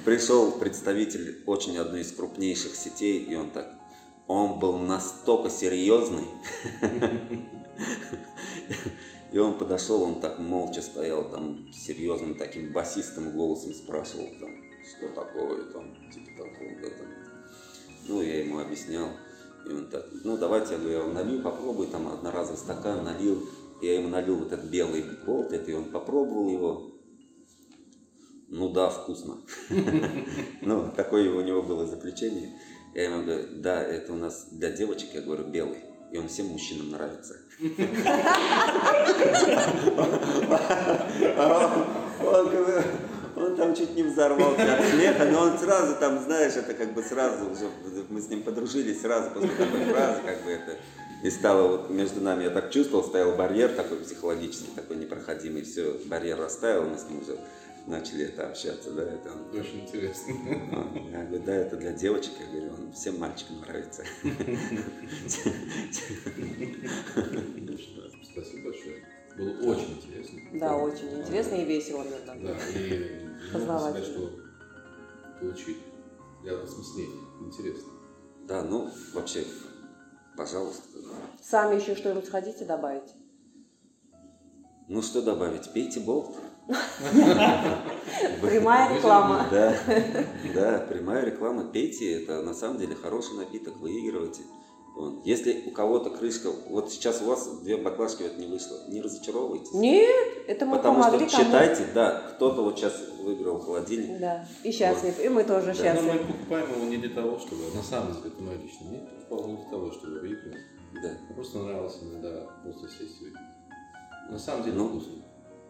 Пришел 0.03 0.51
представитель 0.51 1.41
очень 1.45 1.77
одной 1.77 2.01
из 2.01 2.11
крупнейших 2.11 2.75
сетей, 2.75 3.19
и 3.19 3.35
он 3.35 3.49
так, 3.51 3.67
он 4.27 4.59
был 4.59 4.77
настолько 4.77 5.49
серьезный, 5.49 6.25
и 9.31 9.37
он 9.37 9.57
подошел, 9.57 10.01
он 10.01 10.19
так 10.19 10.39
молча 10.39 10.81
стоял, 10.81 11.29
там, 11.29 11.71
серьезным 11.71 12.35
таким 12.35 12.73
басистым 12.73 13.31
голосом 13.31 13.73
спрашивал, 13.73 14.27
там, 14.39 14.49
что 14.83 15.09
такое, 15.09 15.71
там, 15.71 15.95
типа 16.11 16.43
такого, 16.43 16.89
там. 16.89 17.07
Ну, 18.07 18.21
я 18.21 18.43
ему 18.43 18.59
объяснял, 18.59 19.09
и 19.67 19.71
он 19.71 19.89
так, 19.89 20.05
ну, 20.23 20.37
давайте, 20.37 20.73
я 20.73 20.79
говорю, 20.79 20.97
я 20.97 21.03
вам 21.03 21.13
налью, 21.13 21.41
попробуй, 21.41 21.87
там, 21.87 22.07
одноразовый 22.07 22.57
стакан 22.57 23.03
налил, 23.03 23.47
я 23.81 23.99
ему 23.99 24.09
налил 24.09 24.37
вот 24.37 24.51
этот 24.51 24.69
белый 24.69 25.03
болт, 25.25 25.51
это, 25.51 25.69
и 25.69 25.73
он 25.73 25.85
попробовал 25.85 26.49
его, 26.49 26.95
ну 28.47 28.69
да, 28.69 28.89
вкусно. 28.89 29.37
Ну, 30.61 30.91
такое 30.95 31.29
у 31.31 31.41
него 31.41 31.61
было 31.61 31.85
заключение. 31.85 32.57
Я 32.95 33.03
ему 33.03 33.23
говорю, 33.23 33.43
да, 33.55 33.83
это 33.83 34.13
у 34.13 34.15
нас 34.15 34.47
для 34.51 34.71
девочек, 34.71 35.09
я 35.13 35.21
говорю, 35.21 35.43
белый. 35.43 35.83
И 36.13 36.17
он 36.17 36.29
всем 36.29 36.45
мужчинам 36.47 36.91
нравится. 36.91 37.35
Он, 43.35 43.57
там 43.57 43.75
чуть 43.75 43.93
не 43.95 44.03
взорвался 44.03 44.77
от 44.77 44.85
смеха, 44.85 45.25
но 45.25 45.41
он 45.41 45.57
сразу 45.57 45.95
там, 45.99 46.23
знаешь, 46.23 46.53
это 46.53 46.73
как 46.73 46.93
бы 46.93 47.03
сразу 47.03 47.51
уже, 47.51 47.69
мы 48.07 48.21
с 48.21 48.29
ним 48.29 48.43
подружились 48.43 49.01
сразу 49.01 49.29
после 49.31 49.49
такой 49.49 49.83
фразы, 49.83 50.21
как 50.25 50.45
бы 50.45 50.51
это, 50.51 50.77
и 51.21 51.29
стало 51.29 51.67
вот 51.67 51.89
между 51.89 52.21
нами, 52.21 52.45
я 52.45 52.49
так 52.49 52.71
чувствовал, 52.71 53.03
стоял 53.03 53.35
барьер 53.35 53.73
такой 53.73 53.97
психологический, 53.97 54.71
такой 54.73 54.95
непроходимый, 54.95 55.63
все, 55.63 55.99
барьер 56.05 56.39
растаял, 56.39 56.83
мы 56.83 56.97
с 56.97 57.09
ним 57.09 57.19
уже 57.19 57.37
начали 57.87 58.25
это 58.25 58.49
общаться, 58.49 58.91
да, 58.91 59.03
это 59.03 59.31
он 59.31 59.59
Очень 59.59 59.81
интересно. 59.81 60.33
он- 60.33 61.11
Я 61.11 61.23
говорю, 61.25 61.43
да, 61.45 61.55
это 61.55 61.77
для 61.77 61.93
девочек. 61.93 62.33
Я 62.39 62.47
говорю, 62.47 62.73
он 62.73 62.91
всем 62.93 63.19
мальчикам 63.19 63.59
нравится. 63.61 64.03
Спасибо 68.23 68.63
большое. 68.69 69.03
Было 69.37 69.71
очень 69.73 69.97
интересно. 69.97 70.39
Да, 70.53 70.77
очень 70.77 71.19
интересно 71.21 71.55
и 71.55 71.65
весело, 71.65 72.03
Мирдан. 72.03 72.41
Да, 72.43 72.57
и 72.73 73.51
Познавательно. 73.51 73.89
сказать, 73.91 74.05
что 74.05 74.31
получили. 75.39 75.77
Для 76.43 76.61
осмысления. 76.61 77.21
Интересно. 77.41 77.89
Да, 78.47 78.63
ну, 78.63 78.89
вообще, 79.13 79.43
пожалуйста. 80.37 80.83
Сами 81.41 81.79
еще 81.81 81.95
что-нибудь 81.95 82.29
хотите 82.29 82.65
добавить? 82.65 83.11
Ну, 84.87 85.01
что 85.01 85.21
добавить? 85.21 85.73
Пейте 85.73 85.99
болт. 85.99 86.35
Прямая 88.41 88.95
реклама. 88.95 89.45
Да, 89.51 89.75
да, 90.53 90.85
прямая 90.89 91.25
реклама. 91.25 91.65
Пейте, 91.65 92.23
это 92.23 92.41
на 92.41 92.53
самом 92.53 92.77
деле 92.79 92.95
хороший 92.95 93.37
напиток, 93.37 93.77
выигрывайте. 93.77 94.41
Вот. 94.95 95.25
Если 95.25 95.63
у 95.67 95.71
кого-то 95.71 96.09
крышка, 96.09 96.49
вот 96.69 96.89
сейчас 96.89 97.21
у 97.21 97.25
вас 97.25 97.59
две 97.59 97.75
баклажки 97.75 98.23
вот 98.23 98.37
не 98.37 98.47
вышло, 98.47 98.77
не 98.87 99.01
разочаровывайтесь. 99.01 99.73
Нет, 99.73 100.09
это 100.47 100.65
мы 100.65 100.77
Потому 100.77 101.03
помогли 101.03 101.27
что 101.27 101.37
кому 101.37 101.49
считайте, 101.49 101.85
да, 101.93 102.21
кто-то 102.35 102.61
вот 102.63 102.77
сейчас 102.79 102.93
выиграл 103.21 103.59
холодильник. 103.59 104.19
Да, 104.19 104.47
и 104.63 104.71
счастлив, 104.71 105.19
и 105.19 105.27
мы 105.27 105.43
тоже 105.43 105.67
Но 105.67 105.73
счастливы. 105.73 106.13
мы 106.13 106.19
покупаем 106.19 106.71
его 106.71 106.85
не 106.85 106.95
для 106.97 107.09
того, 107.09 107.37
чтобы, 107.39 107.63
на 107.75 107.83
самом 107.83 108.13
деле, 108.13 108.29
это 108.29 108.41
мое 108.41 108.57
личное 108.57 108.87
мнение, 108.87 109.09
покупал 109.09 109.47
не 109.49 109.55
для 109.57 109.65
того, 109.69 109.91
чтобы 109.91 110.19
выиграть. 110.21 110.61
Да. 111.03 111.11
Просто 111.35 111.57
нравилось 111.57 111.97
иногда 112.01 112.47
просто 112.63 112.87
сесть 112.87 113.21
и 113.21 113.25
выпить. 113.25 113.39
На 114.31 114.39
самом 114.39 114.63
деле 114.63 114.77
Ну. 114.77 114.87
вкусно. 114.87 115.11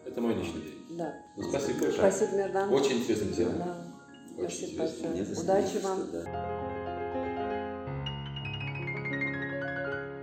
Это 0.06 0.20
мое 0.20 0.34
личное 0.36 0.60
мнение. 0.60 0.72
Да. 0.90 1.14
Ну, 1.36 1.48
спасибо 1.50 1.80
большое. 1.80 2.10
Спасибо, 2.12 2.36
Мирдан. 2.42 2.72
Очень 2.72 2.98
интересная 2.98 3.32
тема. 3.32 3.52
Да. 3.58 4.42
Очень 4.44 4.74
Спасибо 4.74 5.08
интересно. 5.08 5.34
большое. 5.34 5.42
Удачи 5.42 5.82
вам. 5.82 6.10
да. 6.12 6.75